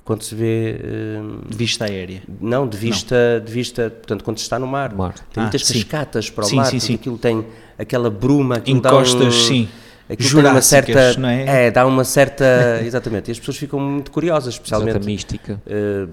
[0.05, 2.21] quando se vê eh, de vista aérea.
[2.39, 4.91] não, de vista, de vista, portanto, quando se está no mar.
[4.91, 5.13] No mar.
[5.13, 5.73] Tem Ah, muitas sim.
[5.81, 6.93] cascatas para o Sim, mar, sim, sim.
[6.95, 7.45] aquilo tem
[7.79, 9.69] aquela bruma, dá Encostas, um- sim.
[10.11, 11.71] Aquilo tem uma certa, não é?
[11.71, 15.61] dá uma certa, exatamente, e as pessoas ficam muito curiosas, especialmente, mística.
[15.65, 16.07] eh,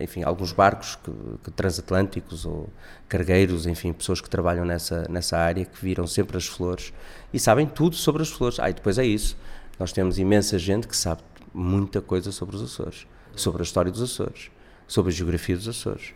[0.00, 1.10] enfim, alguns barcos que,
[1.42, 2.70] que transatlânticos ou
[3.08, 6.92] cargueiros, enfim, pessoas que trabalham nessa, nessa área, que viram sempre as flores
[7.32, 8.60] e sabem tudo sobre as flores.
[8.60, 9.36] Ah, e depois é isso,
[9.78, 11.22] nós temos imensa gente que sabe
[11.52, 14.50] muita coisa sobre os Açores, sobre a história dos Açores,
[14.86, 16.14] sobre a geografia dos Açores.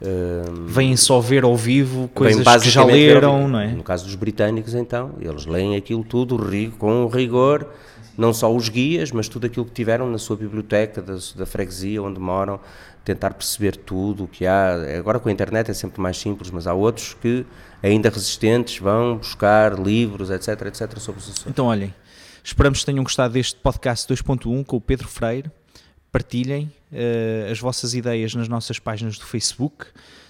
[0.00, 3.68] Eh, Vêm só ver ao vivo coisas que já leram, não é?
[3.68, 6.38] No caso dos britânicos, então, eles leem aquilo tudo
[6.78, 7.66] com rigor,
[8.16, 12.02] não só os guias, mas tudo aquilo que tiveram na sua biblioteca, da, da freguesia
[12.02, 12.60] onde moram,
[13.04, 14.74] tentar perceber tudo o que há.
[14.98, 17.46] Agora com a internet é sempre mais simples, mas há outros que,
[17.82, 21.46] ainda resistentes, vão buscar livros, etc, etc, sobre os assuntos.
[21.46, 21.94] Então, olhem,
[22.44, 25.50] esperamos que tenham gostado deste podcast 2.1 com o Pedro Freire.
[26.16, 29.84] Partilhem uh, as vossas ideias nas nossas páginas do Facebook.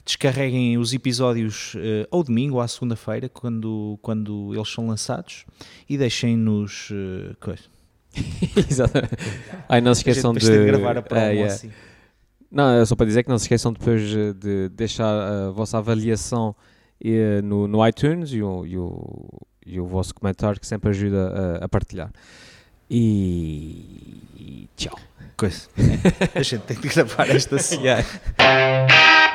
[0.05, 5.45] Descarreguem os episódios uh, ao domingo ou à segunda-feira, quando, quando eles são lançados.
[5.89, 6.91] E deixem-nos.
[6.91, 7.63] Uh, coisa.
[8.69, 9.15] Exatamente.
[9.69, 11.55] Ai, não se esqueçam de, de gravar a promo Ah, yeah.
[11.55, 11.71] assim.
[12.51, 16.57] Não, é só para dizer que não se esqueçam depois de deixar a vossa avaliação
[17.45, 19.29] no, no iTunes e o, e, o,
[19.65, 22.11] e o vosso comentário que sempre ajuda a, a partilhar.
[22.89, 24.97] E tchau
[25.37, 25.63] coisa.
[26.35, 28.05] A gente tem que gravar esta cia
[28.39, 29.26] Yeah.